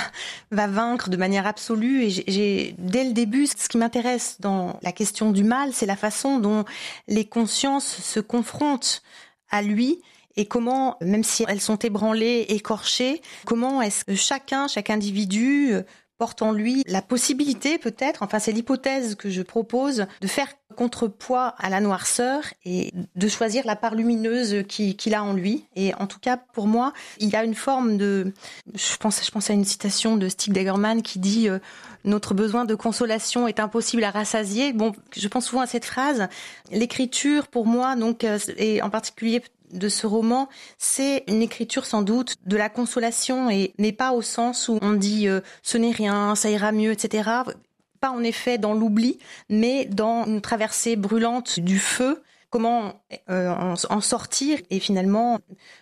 va 0.52 0.68
vaincre 0.68 1.10
de 1.10 1.18
manière 1.18 1.48
absolue. 1.48 2.04
Et 2.04 2.10
j'ai, 2.10 2.76
dès 2.78 3.06
le 3.06 3.14
début, 3.14 3.48
ce 3.48 3.70
qui 3.70 3.78
m'intéresse 3.78 4.38
dans 4.42 4.78
la 4.82 4.92
question 4.92 5.32
du 5.32 5.44
mal, 5.44 5.72
c'est 5.74 5.86
la 5.86 5.96
façon 5.96 6.40
dont 6.40 6.66
les 7.08 7.26
consciences 7.26 8.02
se 8.02 8.20
confrontent 8.20 9.02
à 9.50 9.62
lui 9.62 10.02
et 10.36 10.46
comment, 10.46 10.98
même 11.02 11.24
si 11.24 11.46
elles 11.48 11.62
sont 11.62 11.78
ébranlées, 11.78 12.46
écorchées, 12.50 13.22
comment 13.46 13.82
est-ce 13.82 14.04
que 14.04 14.16
chacun, 14.16 14.68
chaque 14.68 14.90
individu 14.90 15.76
porte 16.18 16.42
en 16.42 16.52
lui 16.52 16.84
la 16.88 17.02
possibilité 17.02 17.78
peut-être, 17.78 18.24
enfin 18.24 18.40
c'est 18.40 18.52
l'hypothèse 18.52 19.16
que 19.16 19.30
je 19.30 19.42
propose, 19.42 20.08
de 20.22 20.28
faire 20.28 20.50
contrepoids 20.76 21.56
à 21.58 21.70
la 21.70 21.80
noirceur 21.80 22.44
et 22.66 22.94
de 23.16 23.28
choisir 23.28 23.66
la 23.66 23.76
part 23.76 23.96
lumineuse 23.96 24.64
qu'il 24.68 25.16
a 25.16 25.24
en 25.24 25.34
lui. 25.34 25.66
Et 25.76 25.94
en 25.96 26.06
tout 26.06 26.20
cas, 26.20 26.38
pour 26.38 26.68
moi, 26.68 26.94
il 27.20 27.30
y 27.30 27.36
a 27.36 27.44
une 27.44 27.56
forme 27.56 27.98
de... 27.98 28.34
Je 28.74 28.98
pense, 28.98 29.26
je 29.26 29.32
pense 29.32 29.50
à 29.50 29.54
une 29.54 29.66
citation 29.66 30.18
de 30.18 30.30
Stig 30.30 30.54
Dagerman 30.54 31.02
qui 31.02 31.20
dit 31.20 31.50
euh, 31.50 31.60
Notre 32.04 32.34
besoin 32.34 32.66
de 32.66 32.76
consolation 32.76 33.48
est 33.48 33.60
impossible 33.60 34.04
à 34.04 34.12
rassasier». 34.12 34.74
Bon, 34.76 34.92
je 35.16 35.28
pense 35.28 35.48
souvent 35.48 35.62
à 35.62 35.68
cette 35.68 35.86
phrase. 35.86 36.28
L'écriture, 36.72 37.48
pour 37.48 37.66
moi, 37.66 37.96
donc, 37.96 38.24
euh, 38.24 38.38
et 38.58 38.82
en 38.82 38.90
particulier 38.90 39.42
de 39.72 39.90
ce 39.90 40.08
roman, 40.08 40.50
c'est 40.78 41.24
une 41.28 41.42
écriture 41.42 41.86
sans 41.86 42.02
doute 42.02 42.36
de 42.46 42.58
la 42.58 42.70
consolation 42.70 43.50
et 43.50 43.74
n'est 43.78 43.92
pas 43.92 44.14
au 44.14 44.22
sens 44.22 44.68
où 44.68 44.80
on 44.82 44.94
dit 44.94 45.28
euh, 45.28 45.42
ce 45.64 45.78
n'est 45.78 45.92
rien, 45.92 46.36
ça 46.36 46.50
ira 46.50 46.72
mieux, 46.72 46.92
etc. 46.92 47.30
Pas 48.00 48.10
en 48.10 48.24
effet 48.24 48.58
dans 48.58 48.74
l'oubli, 48.74 49.20
mais 49.50 49.86
dans 49.86 50.26
une 50.26 50.42
traversée 50.42 50.96
brûlante 50.96 51.60
du 51.60 51.80
feu. 51.80 52.24
Comment 52.50 53.02
euh, 53.30 53.50
en, 53.50 54.02
sortir 54.02 54.60
et 54.70 54.80
finalement 54.80 55.40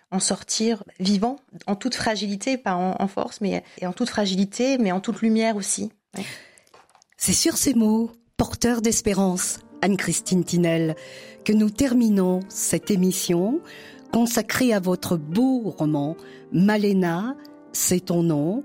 en 0.09 0.19
sortir 0.19 0.83
vivant, 0.99 1.35
en 1.67 1.75
toute 1.75 1.93
fragilité, 1.93 2.57
pas 2.57 2.73
en, 2.73 3.07
force, 3.07 3.41
mais 3.41 3.63
en 3.83 3.93
toute 3.93 4.09
fragilité, 4.09 4.79
mais 4.79 4.91
en 4.91 4.99
toute 4.99 5.21
lumière 5.21 5.55
aussi. 5.55 5.91
C'est 7.17 7.33
sur 7.33 7.57
ces 7.57 7.75
mots, 7.75 8.11
porteurs 8.37 8.81
d'espérance, 8.81 9.59
Anne-Christine 9.83 10.45
Tinel, 10.45 10.95
que 11.43 11.51
nous 11.51 11.69
terminons 11.69 12.39
cette 12.47 12.89
émission 12.89 13.59
consacrée 14.13 14.73
à 14.73 14.79
votre 14.79 15.17
beau 15.17 15.59
roman 15.77 16.15
Malena, 16.53 17.35
c'est 17.73 18.05
ton 18.05 18.23
nom, 18.23 18.63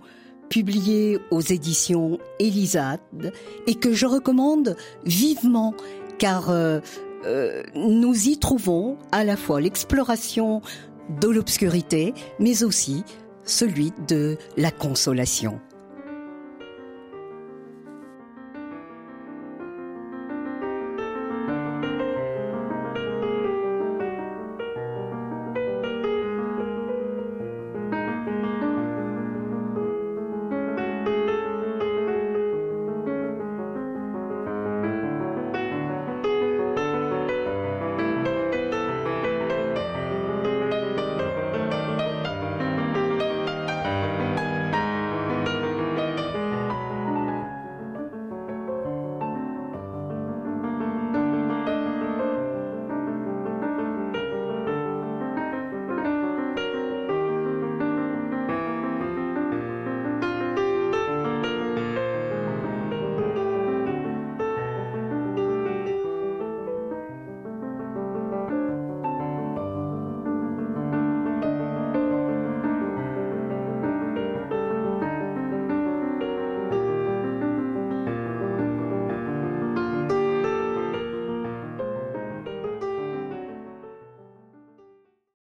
publié 0.48 1.18
aux 1.33 1.40
éditions 1.40 2.18
Elisade 2.38 3.33
et 3.66 3.74
que 3.74 3.92
je 3.92 4.07
recommande 4.07 4.76
vivement 5.04 5.74
car 6.18 6.50
euh, 6.50 6.78
euh, 7.26 7.64
nous 7.74 8.28
y 8.28 8.38
trouvons 8.38 8.96
à 9.11 9.24
la 9.24 9.37
fois 9.37 9.61
l'exploration 9.61 10.62
de 11.20 11.28
l'obscurité 11.28 12.14
mais 12.38 12.62
aussi 12.62 13.02
celui 13.44 13.92
de 14.07 14.37
la 14.57 14.70
consolation. 14.70 15.59